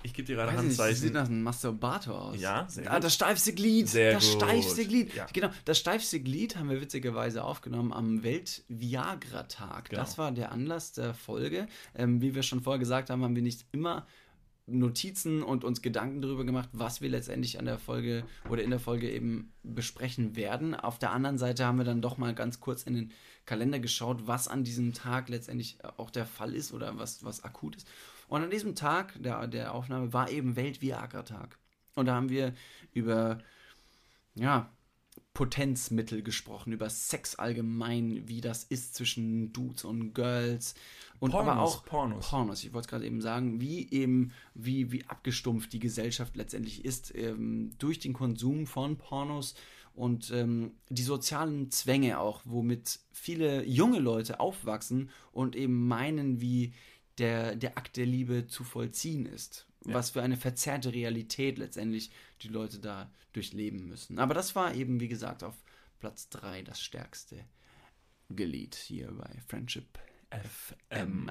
[0.07, 1.13] Ich gebe dir gerade Weiß nicht, das sieht Handzeichen.
[1.15, 2.41] nach einem Masturbator aus.
[2.41, 3.05] Ja, sehr Ah, gut.
[3.05, 3.89] das steifste Glied.
[3.89, 4.43] Sehr das gut.
[4.43, 5.15] steifste Glied.
[5.15, 5.27] Ja.
[5.33, 9.91] Genau, das steifste Glied haben wir witzigerweise aufgenommen am Welt-Viagra-Tag.
[9.91, 10.01] Genau.
[10.01, 11.67] Das war der Anlass der Folge.
[11.95, 14.07] Ähm, wie wir schon vorher gesagt haben, haben wir nicht immer
[14.69, 18.81] Notizen und uns Gedanken darüber gemacht, was wir letztendlich an der Folge oder in der
[18.81, 20.75] Folge eben besprechen werden.
[20.75, 23.13] Auf der anderen Seite haben wir dann doch mal ganz kurz in den
[23.45, 27.77] Kalender geschaut, was an diesem Tag letztendlich auch der Fall ist oder was, was akut
[27.77, 27.87] ist.
[28.29, 31.59] Und an diesem Tag der, der Aufnahme war eben Welt-Viagra-Tag.
[31.95, 32.55] Und da haben wir
[32.93, 33.39] über,
[34.35, 34.70] ja,
[35.37, 40.74] Potenzmittel gesprochen, über Sex allgemein, wie das ist zwischen Dudes und Girls.
[41.18, 42.29] Und aber Pornos, auch Pornos.
[42.31, 42.64] Pornos.
[42.64, 47.14] Ich wollte es gerade eben sagen, wie eben, wie, wie abgestumpft die Gesellschaft letztendlich ist,
[47.14, 49.55] ähm, durch den Konsum von Pornos
[49.95, 56.72] und ähm, die sozialen Zwänge auch, womit viele junge Leute aufwachsen und eben meinen, wie
[57.19, 59.67] der, der Akt der Liebe zu vollziehen ist.
[59.85, 62.11] was für eine verzerrte Realität letztendlich
[62.43, 64.19] die Leute da durchleben müssen.
[64.19, 65.55] Aber das war eben, wie gesagt, auf
[66.01, 67.45] Platz 3 das stärkste
[68.31, 69.99] Gelied hier bei Friendship
[70.31, 71.31] FM.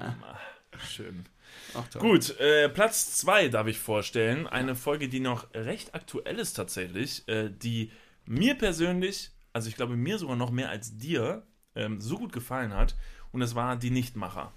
[0.88, 1.26] Schön.
[1.74, 2.02] Ach, toll.
[2.02, 4.46] Gut, äh, Platz 2 darf ich vorstellen.
[4.46, 7.92] Eine Folge, die noch recht aktuell ist tatsächlich, äh, die
[8.24, 12.74] mir persönlich, also ich glaube mir sogar noch mehr als dir, ähm, so gut gefallen
[12.74, 12.96] hat.
[13.36, 14.54] Und es war Die Nichtmacher.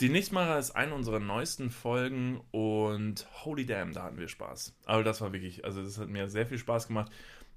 [0.00, 4.74] Die Nichtmacher ist eine unserer neuesten Folgen und holy damn, da hatten wir Spaß.
[4.86, 7.12] Aber das war wirklich, also das hat mir sehr viel Spaß gemacht.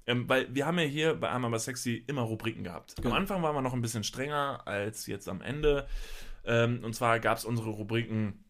[0.06, 2.96] Ähm, weil wir haben ja hier bei Einmal aber Sexy immer Rubriken gehabt.
[2.98, 3.14] Am Genau.
[3.14, 5.88] Anfang waren wir noch ein bisschen strenger als jetzt am Ende.
[6.44, 8.44] Ähm, und zwar gab es unsere Rubriken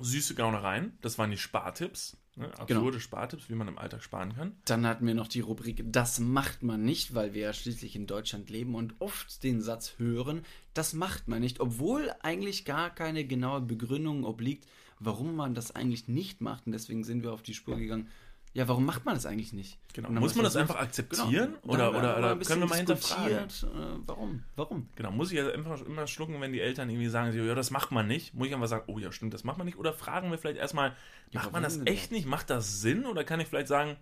[0.00, 0.96] Süße Gaunereien.
[1.02, 2.16] Das waren die Spartipps.
[2.36, 2.46] Ne?
[2.58, 2.98] Absurde Genau.
[2.98, 4.56] Spartipps, wie man im Alltag sparen kann.
[4.64, 8.06] Dann hatten wir noch die Rubrik Das macht man nicht, weil wir ja schließlich in
[8.06, 13.26] Deutschland leben und oft den Satz hören, das macht man nicht, obwohl eigentlich gar keine
[13.26, 14.66] genaue Begründung obliegt,
[14.98, 16.66] warum man das eigentlich nicht macht.
[16.66, 18.08] Und deswegen sind wir auf die Spur gegangen.
[18.54, 19.78] Ja, warum macht man das eigentlich nicht?
[19.94, 20.08] Genau.
[20.08, 21.56] Und Muss man das einfach akzeptieren?
[21.62, 21.72] Genau.
[21.72, 23.38] Oder, oder, oder können wir mal hinterfragen?
[23.38, 24.42] äh, Warum?
[24.56, 24.88] Warum?
[24.94, 27.92] Genau, muss ich ja einfach immer schlucken, wenn die Eltern irgendwie sagen, ja, das macht
[27.92, 28.34] man nicht.
[28.34, 29.78] Muss ich einfach sagen, oh ja, stimmt, das macht man nicht.
[29.78, 30.94] Oder fragen wir vielleicht erstmal,
[31.32, 32.26] macht man das echt nicht?
[32.26, 33.06] Macht das Sinn?
[33.06, 33.96] Oder kann ich vielleicht sagen,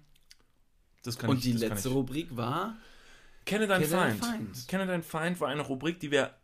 [1.04, 1.90] das kann Und ich die das kann letzte.
[1.90, 2.76] Rubrik war
[3.46, 4.24] Kenne deinen Feind.
[4.24, 4.68] Feind.
[4.68, 6.34] Kenne deinen Feind war eine Rubrik, die wir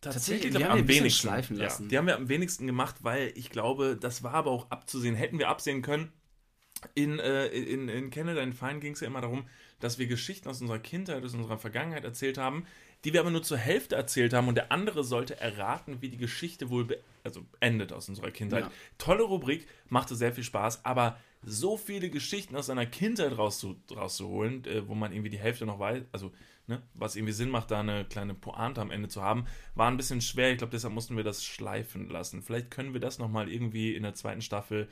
[0.00, 1.82] tatsächlich, Tatsächlich, die am wenigsten schleifen lassen.
[1.84, 5.14] Ja, die haben wir am wenigsten gemacht, weil ich glaube, das war aber auch abzusehen.
[5.14, 6.12] Hätten wir absehen können.
[6.94, 9.48] In, äh, in, in Kenne deinen Feind ging es ja immer darum,
[9.80, 12.66] dass wir Geschichten aus unserer Kindheit, aus unserer Vergangenheit erzählt haben,
[13.04, 16.16] die wir aber nur zur Hälfte erzählt haben und der andere sollte erraten, wie die
[16.16, 18.64] Geschichte wohl also endet aus unserer Kindheit.
[18.64, 18.70] Ja.
[18.98, 24.64] Tolle Rubrik, machte sehr viel Spaß, aber so viele Geschichten aus seiner Kindheit rauszu rauszuholen,
[24.64, 26.32] äh, wo man irgendwie die Hälfte noch weiß, also
[26.66, 29.96] ne, was irgendwie Sinn macht, da eine kleine Pointe am Ende zu haben, war ein
[29.96, 30.50] bisschen schwer.
[30.50, 32.42] Ich glaube, deshalb mussten wir das schleifen lassen.
[32.42, 34.88] Vielleicht können wir das nochmal irgendwie in der zweiten Staffel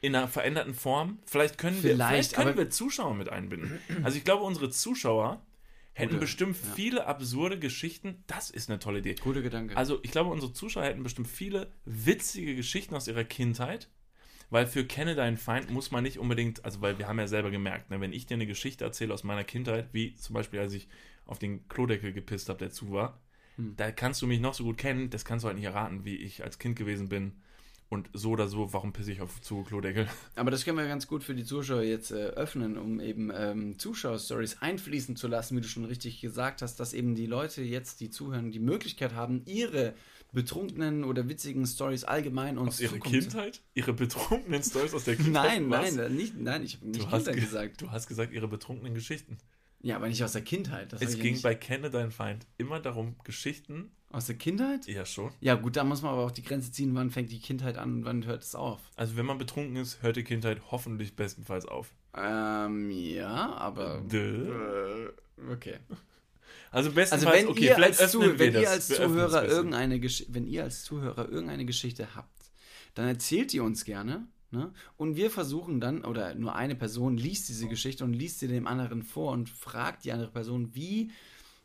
[0.00, 1.18] in einer veränderten Form.
[1.26, 3.78] Vielleicht können wir, Vielleicht, vielleicht können wir Zuschauer mit einbinden.
[4.02, 5.44] Also ich glaube, unsere Zuschauer
[5.92, 6.74] hätten Gute, bestimmt ja.
[6.74, 8.22] viele absurde Geschichten.
[8.26, 9.14] Das ist eine tolle Idee.
[9.14, 9.76] guter Gedanke.
[9.76, 13.88] Also ich glaube, unsere Zuschauer hätten bestimmt viele witzige Geschichten aus ihrer Kindheit.
[14.50, 17.50] Weil für Kenne deinen Feind muss man nicht unbedingt, also weil wir haben ja selber
[17.50, 20.72] gemerkt, ne, wenn ich dir eine Geschichte erzähle aus meiner Kindheit, wie zum Beispiel als
[20.72, 20.88] ich
[21.26, 23.20] auf den Klodeckel gepisst habe, der zu war,
[23.56, 23.74] Hm.
[23.76, 26.16] da kannst du mich noch so gut kennen, das kannst du halt nicht erraten, wie
[26.16, 27.32] ich als Kind gewesen bin.
[27.90, 30.08] Und so oder so, warum pisse ich auf zu Klodeckel?
[30.36, 33.78] Aber das können wir ganz gut für die Zuschauer jetzt äh, öffnen, um eben ähm,
[33.78, 38.00] Zuschauerstories einfließen zu lassen, wie du schon richtig gesagt hast, dass eben die Leute jetzt,
[38.00, 39.94] die zuhören, die Möglichkeit haben, ihre
[40.32, 43.62] betrunkenen oder witzigen Stories allgemein uns Aus ihrer zu- Kindheit?
[43.72, 45.62] Ihre betrunkenen Stories aus der Kindheit?
[45.62, 45.94] Nein, Was?
[45.94, 47.80] nein, nicht, nein, ich habe nicht Du hast, gesagt.
[47.80, 49.38] du hast gesagt, ihre betrunkenen Geschichten.
[49.80, 50.92] Ja, aber nicht aus der Kindheit.
[50.92, 51.42] Das Es ging nicht.
[51.42, 54.86] bei Kenne deinen Feind immer darum, Geschichten, Aus der Kindheit?
[54.86, 57.38] ja schon, Ja, gut, da muss man aber auch die Grenze ziehen, wann fängt die
[57.40, 58.80] Kindheit an und wann hört es auf.
[58.96, 61.94] Also wenn man betrunken ist, hört die Kindheit hoffentlich bestenfalls auf.
[62.16, 64.00] Ähm, ja, aber.
[64.10, 65.06] Dö.
[65.06, 65.76] Äh, okay.
[66.70, 68.62] Also bestenfalls, Also wenn okay, ihr vielleicht als, Zu öffnen wenn das.
[68.62, 72.50] ihr als Zuhörer irgendeine Gesch- wenn ihr als Zuhörer irgendeine Geschichte habt,
[72.94, 74.26] dann erzählt ihr uns gerne.
[74.50, 74.72] Ne?
[74.96, 78.66] Und wir versuchen dann, oder nur eine Person liest diese Geschichte und liest sie dem
[78.66, 81.10] anderen vor und fragt die andere Person, wie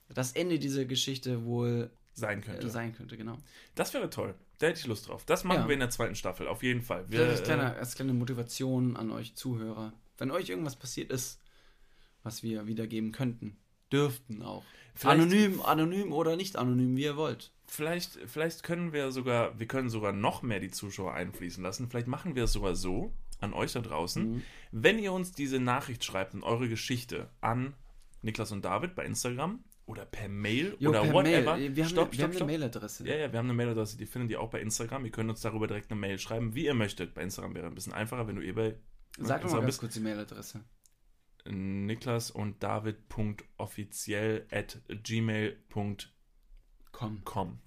[0.09, 2.69] das Ende dieser Geschichte wohl sein äh, könnte.
[2.69, 3.38] sein könnte, genau.
[3.75, 4.36] Das wäre toll.
[4.59, 5.25] Da hätte ich Lust drauf.
[5.25, 5.67] Das machen Ja.
[5.67, 7.09] wir in der zweiten Staffel, auf jeden Fall.
[7.09, 9.93] Wir, Das als äh, kleine, als kleine Motivation an euch Zuhörer.
[10.17, 11.39] Wenn euch irgendwas passiert ist,
[12.21, 13.57] was wir wiedergeben könnten,
[13.91, 14.63] dürften auch.
[14.93, 17.51] Vielleicht- Anonym, anonym oder nicht anonym, wie ihr wollt.
[17.74, 21.89] Vielleicht, vielleicht können wir sogar, wir können sogar noch mehr die Zuschauer einfließen lassen.
[21.89, 24.41] Vielleicht machen wir es sogar so, an euch da draußen, Mhm.
[24.71, 27.74] wenn ihr uns diese Nachricht schreibt und eure Geschichte an
[28.21, 31.57] Niklas und David bei Instagram oder per Mail Jo, oder per whatever.
[31.57, 31.76] Mail.
[31.76, 33.05] Wir haben, stopp, wir stopp, haben eine Mailadresse.
[33.05, 35.03] Ja, ja, wir haben eine Mailadresse, die findet ihr auch bei Instagram.
[35.03, 37.13] Ihr könnt uns darüber direkt eine Mail schreiben, wie ihr möchtet.
[37.13, 38.76] Bei Instagram wäre ein bisschen einfacher, wenn du eh bei
[39.17, 39.80] Sag doch mal Instagram ganz bist.
[39.82, 40.63] kurz die Mailadresse.
[41.49, 45.97] Niklas und David.offiziell at gmail.com.
[46.94, 47.60] Komm.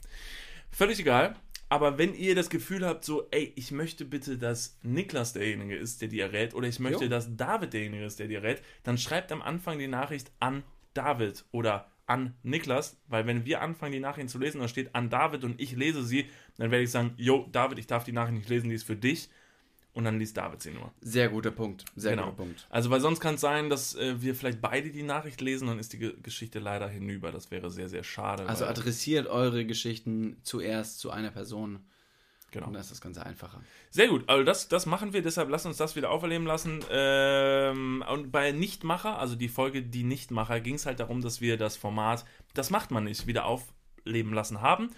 [0.70, 1.36] Völlig egal.
[1.68, 6.00] Aber wenn ihr das Gefühl habt, so, ey, ich möchte bitte, dass Niklas derjenige ist,
[6.00, 7.10] der die errät, oder ich möchte, Jo.
[7.10, 10.62] dass David derjenige ist, der die errät, dann schreibt am Anfang die Nachricht an
[10.94, 15.10] David oder an Niklas, weil wenn wir anfangen, die Nachrichten zu lesen, da steht an
[15.10, 18.38] David und ich lese sie, dann werde ich sagen, yo, David, ich darf die Nachricht
[18.38, 19.28] nicht lesen, die ist für dich.
[19.96, 20.92] Und dann liest David sie nur.
[21.00, 21.86] Sehr guter Punkt.
[21.96, 22.24] Sehr Genau.
[22.26, 22.66] guter Punkt.
[22.68, 25.78] Also, weil sonst kann es sein, dass äh, wir vielleicht beide die Nachricht lesen, dann
[25.78, 27.32] ist die Ge Geschichte leider hinüber.
[27.32, 28.46] Das wäre sehr, sehr schade.
[28.46, 31.80] Also adressiert eure Geschichten zuerst zu einer Person.
[32.50, 32.66] genau.
[32.66, 33.62] Und dann ist das Ganze einfacher.
[33.90, 36.84] Sehr gut, also das, das machen wir, deshalb lasst uns das wieder auferleben lassen.
[36.90, 41.56] Ähm, und bei Nichtmacher, also die Folge Die Nichtmacher, ging es halt darum, dass wir
[41.56, 44.90] das Format, das macht man nicht, wieder aufleben lassen haben.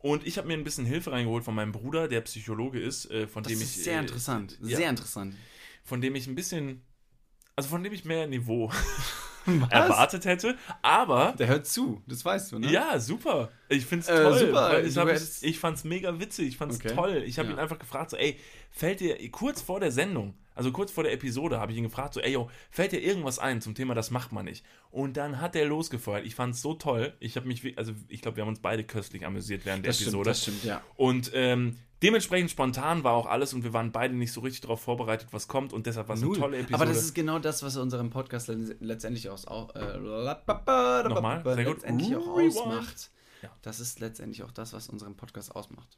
[0.00, 3.26] Und ich habe mir ein bisschen Hilfe reingeholt von meinem Bruder, der Psychologe ist, äh,
[3.26, 3.84] von Das dem ist ich.
[3.84, 4.56] sehr äh, interessant.
[4.62, 4.76] ja.
[4.76, 5.34] Sehr interessant.
[5.84, 6.82] Von dem ich ein bisschen.
[7.56, 8.70] Also von dem ich mehr Niveau
[9.70, 10.56] erwartet hätte.
[10.82, 11.34] Aber.
[11.38, 12.70] Der hört zu, das weißt du, ne?
[12.70, 13.50] Ja, super.
[13.68, 14.38] Ich find's Äh, toll.
[14.38, 14.82] super.
[14.84, 16.48] Ich, hab, hättest- ich fand's mega witzig.
[16.48, 16.94] Ich fand's Okay.
[16.94, 17.22] toll.
[17.26, 17.54] Ich habe Ja.
[17.54, 18.38] ihn einfach gefragt, so, ey,
[18.70, 22.12] fällt dir kurz vor der Sendung, also kurz vor der Episode, habe ich ihn gefragt,
[22.12, 24.64] so, ey, yo, fällt dir irgendwas ein zum Thema, das macht man nicht.
[24.90, 26.26] Und dann hat er losgefeuert.
[26.26, 27.14] Ich fand's so toll.
[27.20, 29.96] Ich habe mich, also ich glaube, wir haben uns beide köstlich amüsiert während der das
[29.96, 30.30] stimmt, Episode.
[30.30, 30.82] das stimmt, ja.
[30.96, 34.80] Und ähm, dementsprechend spontan war auch alles und wir waren beide nicht so richtig darauf
[34.80, 36.74] vorbereitet, was kommt und deshalb war es eine tolle Episode.
[36.74, 41.74] Aber das ist genau das, was unserem Podcast le- letztendlich auch, äh, Nochmal, sehr gut.
[41.74, 43.10] letztendlich auch ausmacht.
[43.42, 43.50] Ja.
[43.62, 45.96] Das ist letztendlich auch das, was unseren Podcast ausmacht.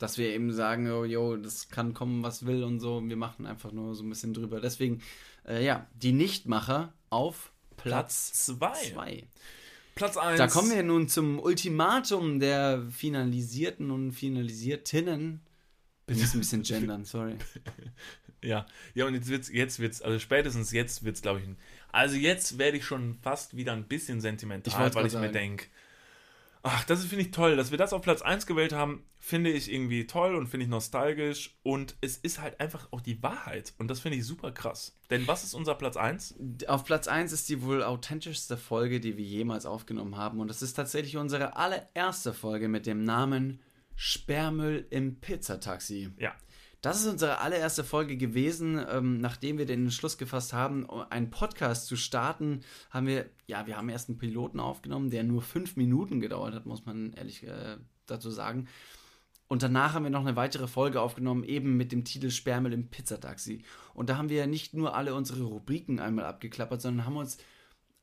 [0.00, 3.00] Dass wir eben sagen, oh, yo, das kann kommen, was will und so.
[3.06, 4.60] Wir machen einfach nur so ein bisschen drüber.
[4.60, 5.02] Deswegen,
[5.46, 8.72] äh, ja, die Nichtmacher auf Platz Platz zwei.
[8.72, 9.24] 2.
[9.94, 10.38] Platz 1.
[10.38, 15.40] Da kommen wir nun zum Ultimatum der Finalisierten und Finalisiertinnen.
[16.06, 17.36] Bin jetzt ein bisschen gendern, sorry.
[18.42, 21.44] Ja, ja, und jetzt wird's, jetzt wird's, also spätestens jetzt wird's, glaube ich,
[21.92, 25.20] also jetzt werde ich schon fast wieder ein bisschen Ich sentimental, wollt's weil ich mir
[25.20, 25.32] sagen.
[25.34, 25.66] denke,
[26.62, 29.72] ach, das finde ich toll, dass wir das auf Platz 1 gewählt haben, finde ich
[29.72, 33.88] irgendwie toll und finde ich nostalgisch und es ist halt einfach auch die Wahrheit und
[33.88, 34.96] das finde ich super krass.
[35.10, 36.34] Denn was ist unser Platz 1?
[36.68, 40.40] Auf Platz 1 ist die wohl authentischste Folge, die wir jemals aufgenommen haben.
[40.40, 43.60] Und das ist tatsächlich unsere allererste Folge mit dem Namen
[43.96, 46.10] Sperrmüll im Pizzataxi.
[46.16, 46.34] Ja.
[46.80, 51.86] Das ist unsere allererste Folge gewesen, ähm, nachdem wir den Entschluss gefasst haben, einen Podcast
[51.86, 52.60] zu starten,
[52.90, 56.64] haben wir, ja, wir haben erst einen Piloten aufgenommen, der nur fünf Minuten gedauert hat,
[56.64, 57.76] muss man ehrlich äh,
[58.06, 58.66] dazu sagen.
[59.46, 62.88] Und danach haben wir noch eine weitere Folge aufgenommen, eben mit dem Titel Sperrmüll im
[62.88, 63.64] Pizzataxi.
[63.94, 67.36] Und da haben wir nicht nur alle unsere Rubriken einmal abgeklappert, sondern haben uns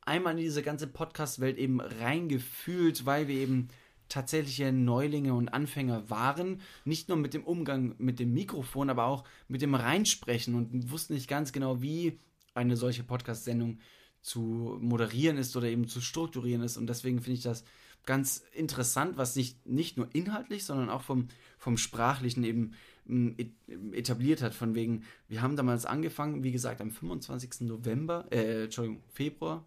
[0.02, 3.70] einmal in diese ganze Podcast-Welt eben reingefühlt, weil wir eben
[4.10, 6.62] tatsächliche Neulinge und Anfänger waren.
[6.86, 11.14] Nicht nur mit dem Umgang mit dem Mikrofon, aber auch mit dem Reinsprechen und wussten
[11.14, 12.20] nicht ganz genau, wie
[12.54, 13.80] eine solche Podcast-Sendung
[14.22, 16.78] zu moderieren ist oder eben zu strukturieren ist.
[16.78, 17.64] Und deswegen finde ich das
[18.06, 21.28] ganz interessant, was sich nicht nur inhaltlich, sondern auch vom,
[21.58, 22.72] vom Sprachlichen eben
[23.08, 23.54] m, et-
[23.94, 24.54] etabliert hat.
[24.54, 27.62] Von wegen, wir haben damals angefangen, wie gesagt, am 25.
[27.68, 29.66] November, äh, Entschuldigung, Februar,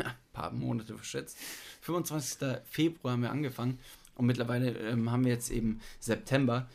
[0.00, 1.38] ein paar Monate verschätzt.
[1.82, 2.58] 25.
[2.64, 3.78] Februar haben wir angefangen
[4.14, 6.68] und mittlerweile ähm, haben wir jetzt eben September,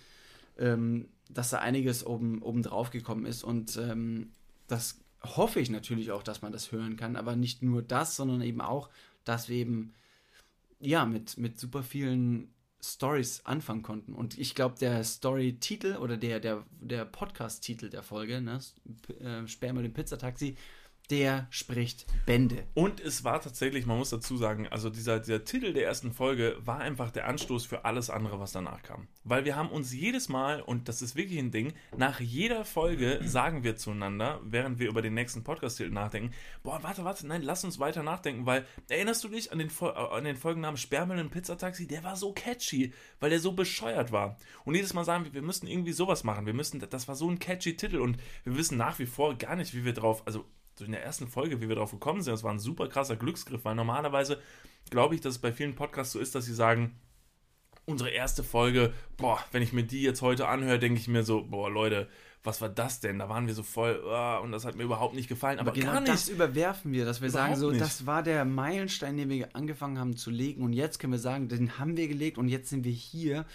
[0.57, 4.31] ähm, dass da einiges oben, oben drauf gekommen ist und ähm,
[4.67, 8.41] das hoffe ich natürlich auch, dass man das hören kann, aber nicht nur das, sondern
[8.41, 8.89] eben auch,
[9.23, 9.93] dass wir eben
[10.79, 14.13] ja mit, mit super vielen Stories anfangen konnten.
[14.13, 18.59] Und ich glaube, der Story-Titel oder der, der, der Podcast-Titel der Folge, ne,
[19.19, 20.55] äh, Sperrmüll im Pizzataxi,
[21.09, 22.65] der spricht Bände.
[22.73, 26.57] Und es war tatsächlich, man muss dazu sagen, also dieser, dieser Titel der ersten Folge
[26.59, 29.07] war einfach der Anstoß für alles andere, was danach kam.
[29.23, 33.19] Weil wir haben uns jedes Mal, und das ist wirklich ein Ding, nach jeder Folge
[33.25, 36.33] sagen wir zueinander, während wir über den nächsten Podcast-Titel nachdenken,
[36.63, 39.93] boah, warte, warte, nein, lass uns weiter nachdenken, weil erinnerst du dich an den, Fol-
[39.93, 41.87] äh, an den Folgennamen Sperrmüll im Pizzataxi?
[41.87, 44.37] Der war so catchy, weil der so bescheuert war.
[44.65, 47.29] Und jedes Mal sagen wir, wir müssen irgendwie sowas machen, wir müssen, das war so
[47.29, 50.37] ein catchy Titel und wir wissen nach wie vor gar nicht, wie wir drauf, also
[50.39, 50.45] so
[50.85, 53.65] in der ersten Folge, wie wir drauf gekommen sind, das war ein super krasser Glücksgriff,
[53.65, 54.39] weil normalerweise
[54.89, 56.95] glaube ich, dass es bei vielen Podcasts so ist, dass sie sagen,
[57.85, 61.43] unsere erste Folge, boah, wenn ich mir die jetzt heute anhöre, denke ich mir so,
[61.43, 62.09] boah, Leute,
[62.43, 63.19] was war das denn?
[63.19, 65.79] Da waren wir so voll, ah, und das hat mir überhaupt nicht gefallen, aber, Aber
[65.79, 66.13] genau gar nicht.
[66.13, 67.81] das überwerfen wir, dass wir sagen, Überhaupt so, nicht.
[67.81, 71.47] das war der Meilenstein, den wir angefangen haben zu legen und jetzt können wir sagen,
[71.47, 73.45] den haben wir gelegt und jetzt sind wir hier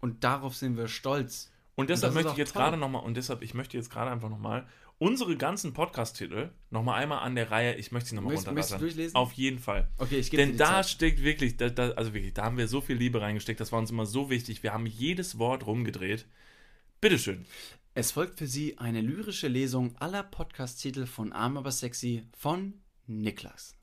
[0.00, 1.50] und darauf sind wir stolz.
[1.74, 4.28] Und deshalb ist möchte ich jetzt gerade nochmal, und deshalb, ich möchte jetzt gerade einfach
[4.28, 4.66] nochmal
[4.98, 8.80] unsere ganzen Podcast-Titel nochmal einmal an der Reihe, ich möchte sie nochmal runterrattern.
[8.80, 9.14] durchlesen?
[9.14, 9.88] Auf jeden Fall.
[9.98, 10.88] Okay, ich gebe dir Denn die da Zeit.
[10.88, 13.78] steckt wirklich, da, da, also wirklich, da haben wir so viel Liebe reingesteckt, das war
[13.78, 14.62] uns immer so wichtig.
[14.62, 16.26] Wir haben jedes Wort rumgedreht.
[17.00, 17.46] Bitteschön.
[17.94, 22.74] Es folgt für Sie eine lyrische Lesung aller Podcast-Titel von Arm aber sexy von
[23.06, 23.74] Niklas.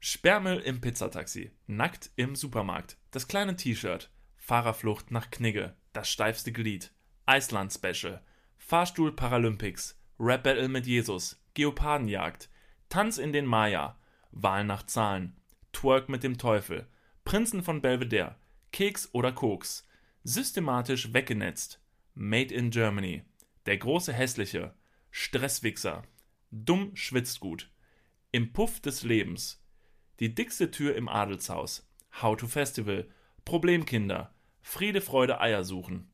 [0.00, 1.50] Sperrmüll im Pizzataxi.
[1.66, 2.96] Nackt im Supermarkt.
[3.10, 4.10] Das kleine T-Shirt.
[4.36, 5.74] Fahrerflucht nach Knigge.
[5.92, 6.92] Das steifste Glied.
[7.28, 8.20] Island Special.
[8.58, 9.96] Fahrstuhl Paralympics.
[10.18, 11.42] Rap Battle mit Jesus.
[11.54, 12.48] Geopardenjagd.
[12.88, 13.98] Tanz in den Maya.
[14.30, 15.36] Wahl nach Zahlen.
[15.72, 16.86] Twerk mit dem Teufel.
[17.24, 18.36] Prinzen von Belvedere.
[18.70, 19.86] Keks oder Koks.
[20.22, 21.80] Systematisch weggenetzt.
[22.14, 23.24] Made in Germany.
[23.66, 24.74] Der große Hässliche.
[25.10, 26.04] Stresswichser.
[26.50, 27.70] Dumm schwitzt gut.
[28.30, 29.64] Im Puff des Lebens.
[30.20, 31.88] Die dickste Tür im Adelshaus.
[32.22, 33.08] How to Festival.
[33.44, 34.32] Problemkinder.
[34.62, 36.08] Friede, Freude, Eier suchen.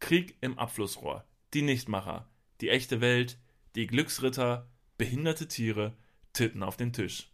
[0.00, 1.26] Krieg im Abflussrohr.
[1.52, 2.30] Die Nichtmacher.
[2.62, 3.38] Die echte Welt.
[3.74, 4.68] Die Glücksritter.
[4.98, 5.94] Behinderte Tiere.
[6.32, 7.28] Titten auf den Tisch.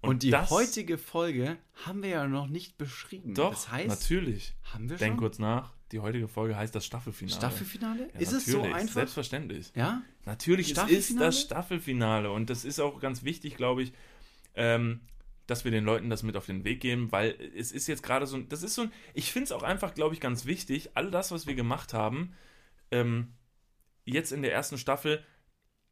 [0.00, 3.34] Und, die das- heutige Folge haben wir ja noch nicht beschrieben.
[3.34, 4.54] Doch, das heißt, natürlich.
[4.64, 5.72] haben wir Denk schon kurz nach.
[5.92, 7.36] Die heutige Folge heißt das Staffelfinale.
[7.36, 8.08] Staffelfinale?
[8.12, 8.94] Ja, ist es so einfach?
[8.94, 9.72] Selbstverständlich.
[9.74, 10.02] Ja?
[10.24, 13.92] Natürlich, es ist das Staffelfinale und das ist auch ganz wichtig, glaube ich,
[14.54, 15.00] ähm,
[15.46, 18.26] dass wir den Leuten das mit auf den Weg geben, weil es ist jetzt gerade
[18.26, 20.90] so ein, das ist so ein, ich finde es auch einfach, glaube ich, ganz wichtig,
[20.94, 22.32] all das, was wir gemacht haben,
[22.90, 23.32] ähm,
[24.04, 25.24] jetzt in der ersten Staffel,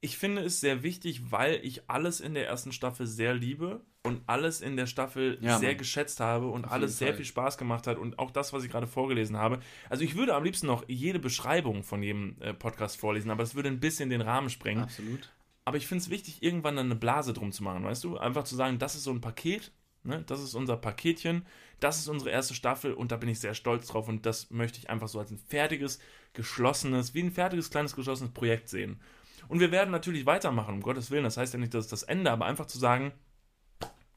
[0.05, 4.20] ich finde es sehr wichtig, weil ich alles in der ersten Staffel sehr liebe und
[4.26, 5.78] alles in der Staffel Ja, sehr Mann.
[5.78, 8.70] geschätzt habe und Auf alles sehr viel Spaß gemacht hat und auch das, was ich
[8.70, 9.61] gerade vorgelesen habe.
[9.88, 13.55] Also ich würde am liebsten noch jede Beschreibung von jedem äh, Podcast vorlesen, aber das
[13.55, 14.82] würde ein bisschen den Rahmen sprengen.
[14.82, 15.32] Absolut.
[15.64, 18.18] Aber ich finde es wichtig, irgendwann dann eine Blase drum zu machen, weißt du?
[18.18, 20.22] Einfach zu sagen, das ist so ein Paket, ne?
[20.26, 21.46] das ist unser Paketchen,
[21.80, 24.78] das ist unsere erste Staffel und da bin ich sehr stolz drauf und das möchte
[24.78, 25.98] ich einfach so als ein fertiges,
[26.34, 29.00] geschlossenes, wie ein fertiges, kleines, geschlossenes Projekt sehen.
[29.49, 31.24] Und wir werden natürlich weitermachen, um Gottes Willen.
[31.24, 33.12] Das heißt ja nicht, dass es das Ende, aber einfach zu sagen,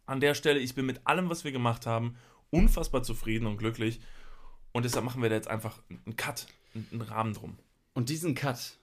[0.06, 2.16] an der Stelle, ich bin mit allem, was wir gemacht haben,
[2.50, 4.00] unfassbar zufrieden und glücklich.
[4.72, 7.58] Und deshalb machen wir da jetzt einfach einen Cut, einen Rahmen drum.
[7.94, 8.78] Und diesen Cut,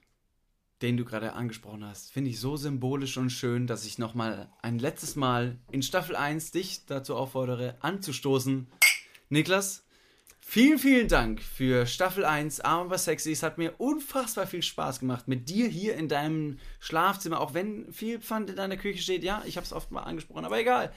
[0.83, 4.79] den du gerade angesprochen hast, finde ich so symbolisch und schön, dass ich nochmal ein
[4.79, 8.67] letztes Mal in Staffel 1 dich dazu auffordere, anzustoßen.
[9.31, 9.84] Niklas,
[10.47, 13.33] vielen, vielen Dank für Staffel 1, Arm aber sexy.
[13.33, 17.93] Es hat mir unfassbar viel Spaß gemacht mit dir hier in deinem Schlafzimmer, auch wenn
[17.93, 19.25] viel Pfand in deiner Küche steht.
[19.25, 20.93] Ja, ich habe es oft mal angesprochen, aber egal.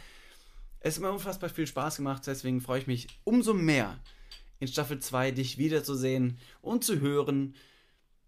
[0.80, 4.00] Es hat mir unfassbar viel Spaß gemacht, deswegen freue ich mich umso mehr,
[4.60, 7.56] in Staffel 2 dich wiederzusehen und zu hören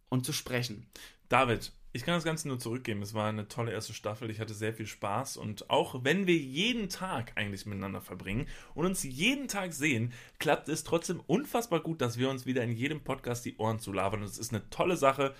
[0.09, 0.87] und zu sprechen.
[1.27, 3.01] David, ich kann das Ganze nur zurückgeben.
[3.01, 4.29] Es war eine tolle erste Staffel.
[4.29, 5.37] Ich hatte sehr viel Spaß.
[5.37, 10.69] Und auch wenn wir jeden Tag eigentlich miteinander verbringen und uns jeden Tag sehen, klappt
[10.69, 14.21] es trotzdem unfassbar gut, dass wir uns wieder in jedem Podcast die Ohren zulabern.
[14.21, 15.33] Und es ist eine tolle Sache.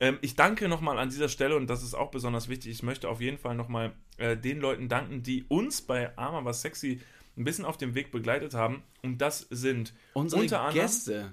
[0.00, 2.70] Ähm, ich danke nochmal an dieser Stelle und das ist auch besonders wichtig.
[2.70, 6.60] Ich möchte auf jeden Fall nochmal äh, den Leuten danken, die uns bei Arma was
[6.60, 7.00] sexy
[7.36, 8.82] ein bisschen auf dem Weg begleitet haben.
[9.02, 11.32] Und das sind Unsere unter anderem Gäste.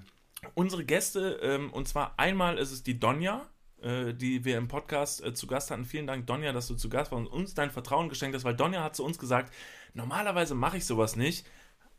[0.54, 3.46] unsere Gäste, ähm, und zwar einmal ist es die Donja,
[3.86, 5.84] äh, die wir im Podcast äh, zu Gast hatten.
[5.84, 8.56] Vielen Dank, Donja, dass du zu Gast warst und uns dein Vertrauen geschenkt hast, weil
[8.56, 9.54] Donja hat zu uns gesagt,
[9.94, 11.46] normalerweise mache ich sowas nicht,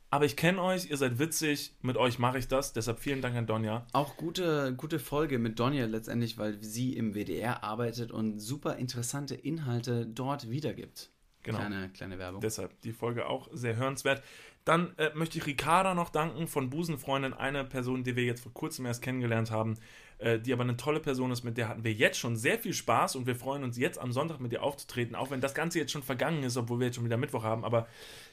[0.09, 3.35] aber ich kenne euch, ihr seid witzig, mit euch mache ich das, deshalb vielen Dank
[3.35, 3.87] an Donja.
[3.93, 9.35] Auch gute, gute Folge mit Donja letztendlich, weil sie im WDR arbeitet und super interessante
[9.35, 11.11] Inhalte dort wiedergibt.
[11.43, 11.59] Genau.
[11.59, 12.41] Kleine, kleine Werbung.
[12.41, 14.21] Deshalb die Folge auch sehr hörenswert.
[14.65, 18.53] Dann äh, möchte ich Ricarda noch danken von Busenfreundin, eine Person, die wir jetzt vor
[18.53, 19.75] kurzem erst kennengelernt haben,
[20.19, 22.73] äh, die aber eine tolle Person ist, mit der hatten wir jetzt schon sehr viel
[22.73, 25.77] Spaß und wir freuen uns jetzt am Sonntag mit ihr aufzutreten, auch wenn das Ganze
[25.79, 27.87] jetzt schon vergangen ist, obwohl wir jetzt schon wieder Mittwoch haben, aber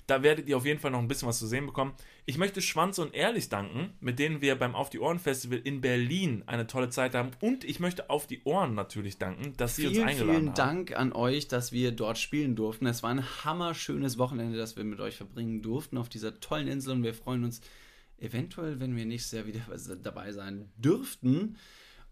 [0.07, 1.95] da werdet ihr auf jeden Fall noch ein bisschen was zu sehen bekommen.
[2.27, 5.81] Ich möchte Schwanz und Ehrlich danken, mit denen wir beim Auf die Ohren Festival in
[5.81, 9.87] Berlin eine tolle Zeit haben und ich möchte Auf die Ohren natürlich danken, dass sie
[9.87, 10.55] uns Vielen, eingeladen vielen haben.
[10.55, 12.87] Dank an euch, dass wir dort spielen durften.
[12.87, 16.95] Es war ein hammerschönes Wochenende, das wir mit euch verbringen durften auf dieser tollen Insel
[16.95, 17.61] und wir freuen uns
[18.25, 19.63] eventuell, wenn wir nächstes Jahr wieder
[19.97, 21.57] dabei sein dürften.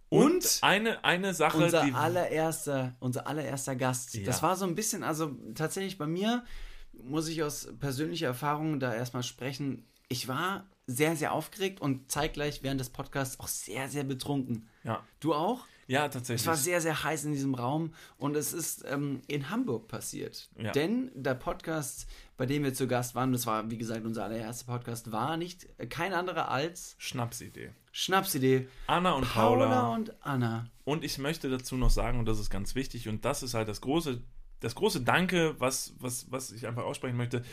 [0.08, 4.14] Und, Und eine, eine Sache, unser die allererster, unser allererster Gast.
[4.14, 4.24] Ja.
[4.26, 6.44] Das war so ein bisschen, also tatsächlich bei mir
[6.92, 9.86] muss ich aus persönlicher Erfahrung da erstmal sprechen.
[10.08, 14.68] Ich war sehr, sehr aufgeregt und zeitgleich während des Podcasts auch sehr, sehr betrunken.
[14.84, 15.64] ja, Du auch?
[15.86, 16.42] ja, tatsächlich.
[16.42, 20.50] Es war sehr, sehr heiß in diesem Raum und es ist ähm, in Hamburg passiert.
[20.58, 20.72] Ja.
[20.72, 22.06] Denn der Podcast,
[22.43, 25.68] bei dem wir zu Gast waren, das war wie gesagt unser allererster Podcast, war nicht
[25.78, 27.70] äh, kein anderer als Schnapsidee.
[27.93, 28.66] Schnapsidee.
[28.88, 29.95] Anna und Paula, Paula.
[29.95, 30.66] und Anna.
[30.82, 33.68] Und ich möchte dazu noch sagen, und das ist ganz wichtig, und das ist halt
[33.68, 34.22] das große,
[34.59, 37.45] das große Danke, was, was, was ich einfach aussprechen möchte.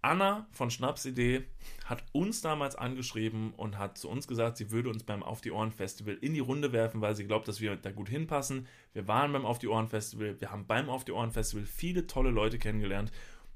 [0.00, 1.44] Anna von Schnapsidee
[1.84, 5.50] hat uns damals angeschrieben und hat zu uns gesagt, sie würde uns beim Auf die
[5.50, 8.68] Ohren Festival in die Runde werfen, weil sie glaubt, dass wir da gut hinpassen.
[8.94, 12.06] Wir waren beim Auf die Ohren Festival, wir haben beim Auf die Ohren Festival viele
[12.06, 13.12] tolle Leute kennengelernt.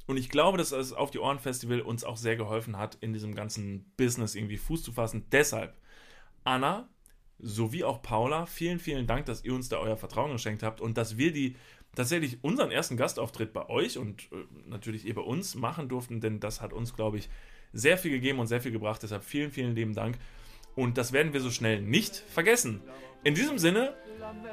[0.09, 3.13] Und ich glaube, dass das Auf die Ohren Festival uns auch sehr geholfen hat, in
[3.13, 5.27] diesem ganzen Business irgendwie Fuß zu fassen.
[5.31, 5.77] Deshalb,
[6.45, 6.89] Anna,
[7.39, 10.97] sowie auch Paula, vielen, vielen Dank, dass ihr uns da euer Vertrauen geschenkt habt und
[10.97, 11.57] dass wir die
[11.95, 16.41] tatsächlich unseren ersten Gastauftritt bei euch und äh, natürlich ihr bei uns machen durften, denn
[16.41, 17.29] das hat uns, glaube ich,
[17.75, 19.03] sehr viel gegeben und sehr viel gebracht.
[19.03, 20.17] Deshalb vielen, vielen lieben Dank.
[20.79, 22.81] Und das werden wir so schnell nicht vergessen.
[23.25, 23.95] In diesem Sinne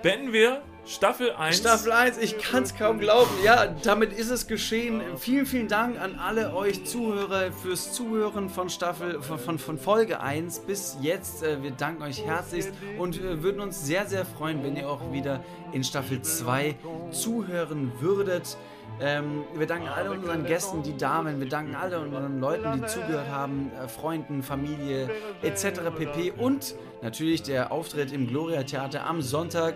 [0.01, 1.59] beenden wir Staffel 1.
[1.59, 3.30] Staffel 1, ich kann es kaum glauben.
[3.43, 5.03] Ja, damit ist es geschehen.
[5.19, 10.61] Vielen, vielen Dank an alle euch Zuhörer fürs Zuhören von Staffel, von, von, Folge 1
[10.61, 11.43] bis jetzt.
[11.43, 15.11] Äh, Wir danken euch herzlichst und äh, würden uns sehr, sehr freuen, wenn ihr auch
[15.13, 16.76] wieder in Staffel 2
[17.11, 18.57] zuhören würdet.
[19.01, 23.29] Ähm, wir danken all unseren Gästen, die Damen, wir danken all unseren Leuten, die zugehört
[23.29, 25.09] haben, äh, Freunden, Familie
[25.41, 25.81] etc.
[25.95, 26.31] pp.
[26.31, 29.75] Und natürlich der Auftritt im Gloria Theater am Sonntag.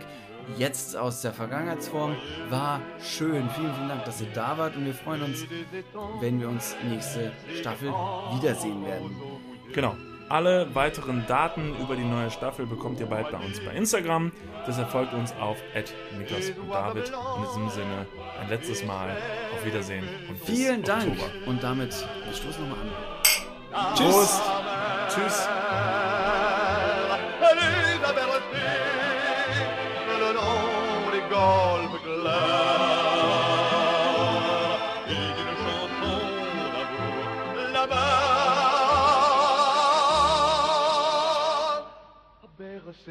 [0.57, 2.15] jetzt aus der Vergangenheitsform.
[2.49, 3.47] War schön.
[3.51, 5.45] Vielen, vielen Dank, dass ihr da wart und wir freuen uns,
[6.21, 7.89] wenn wir uns nächste Staffel
[8.33, 9.15] wiedersehen werden.
[9.73, 9.95] Genau.
[10.29, 14.31] Alle weiteren Daten über die neue Staffel bekommt ihr bald bei uns bei Instagram.
[14.67, 15.57] Das erfolgt uns auf
[16.17, 17.09] Niklas und David.
[17.09, 18.05] In diesem Sinne
[18.39, 19.09] ein letztes Mal
[19.53, 21.13] auf Wiedersehen und bis Vielen Dank.
[21.13, 21.47] Oktober.
[21.47, 22.85] Und damit, wir stoßen nochmal
[23.73, 23.95] an.
[23.95, 24.41] Prost.
[25.09, 25.47] Tschüss.
[27.41, 27.89] Allez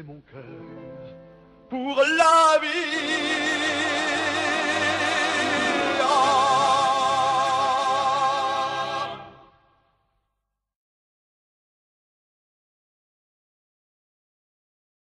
[0.03, 0.43] mon cœur
[1.69, 3.78] pour la vie.